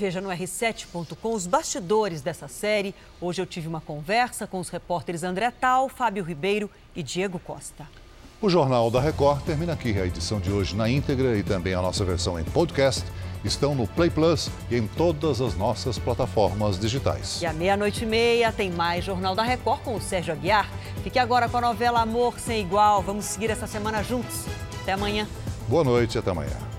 Veja 0.00 0.18
no 0.18 0.30
r7.com 0.30 1.34
os 1.34 1.46
bastidores 1.46 2.22
dessa 2.22 2.48
série. 2.48 2.94
Hoje 3.20 3.42
eu 3.42 3.44
tive 3.44 3.68
uma 3.68 3.82
conversa 3.82 4.46
com 4.46 4.58
os 4.58 4.70
repórteres 4.70 5.22
André 5.22 5.50
Tal, 5.50 5.90
Fábio 5.90 6.24
Ribeiro 6.24 6.70
e 6.96 7.02
Diego 7.02 7.38
Costa. 7.38 7.86
O 8.40 8.48
Jornal 8.48 8.90
da 8.90 8.98
Record 8.98 9.42
termina 9.42 9.74
aqui. 9.74 10.00
A 10.00 10.06
edição 10.06 10.40
de 10.40 10.50
hoje 10.50 10.74
na 10.74 10.88
íntegra 10.88 11.36
e 11.36 11.42
também 11.42 11.74
a 11.74 11.82
nossa 11.82 12.02
versão 12.02 12.40
em 12.40 12.44
podcast 12.44 13.04
estão 13.44 13.74
no 13.74 13.86
Play 13.86 14.08
Plus 14.08 14.48
e 14.70 14.76
em 14.76 14.86
todas 14.86 15.42
as 15.42 15.54
nossas 15.54 15.98
plataformas 15.98 16.80
digitais. 16.80 17.42
E 17.42 17.44
à 17.44 17.52
meia-noite 17.52 18.04
e 18.04 18.06
meia 18.06 18.50
tem 18.50 18.70
mais 18.70 19.04
Jornal 19.04 19.34
da 19.34 19.42
Record 19.42 19.82
com 19.82 19.96
o 19.96 20.00
Sérgio 20.00 20.32
Aguiar. 20.32 20.66
Fique 21.02 21.18
agora 21.18 21.46
com 21.46 21.58
a 21.58 21.60
novela 21.60 22.00
Amor 22.00 22.40
Sem 22.40 22.62
Igual. 22.62 23.02
Vamos 23.02 23.26
seguir 23.26 23.50
essa 23.50 23.66
semana 23.66 24.02
juntos. 24.02 24.46
Até 24.80 24.92
amanhã. 24.92 25.28
Boa 25.68 25.84
noite, 25.84 26.16
até 26.16 26.30
amanhã. 26.30 26.69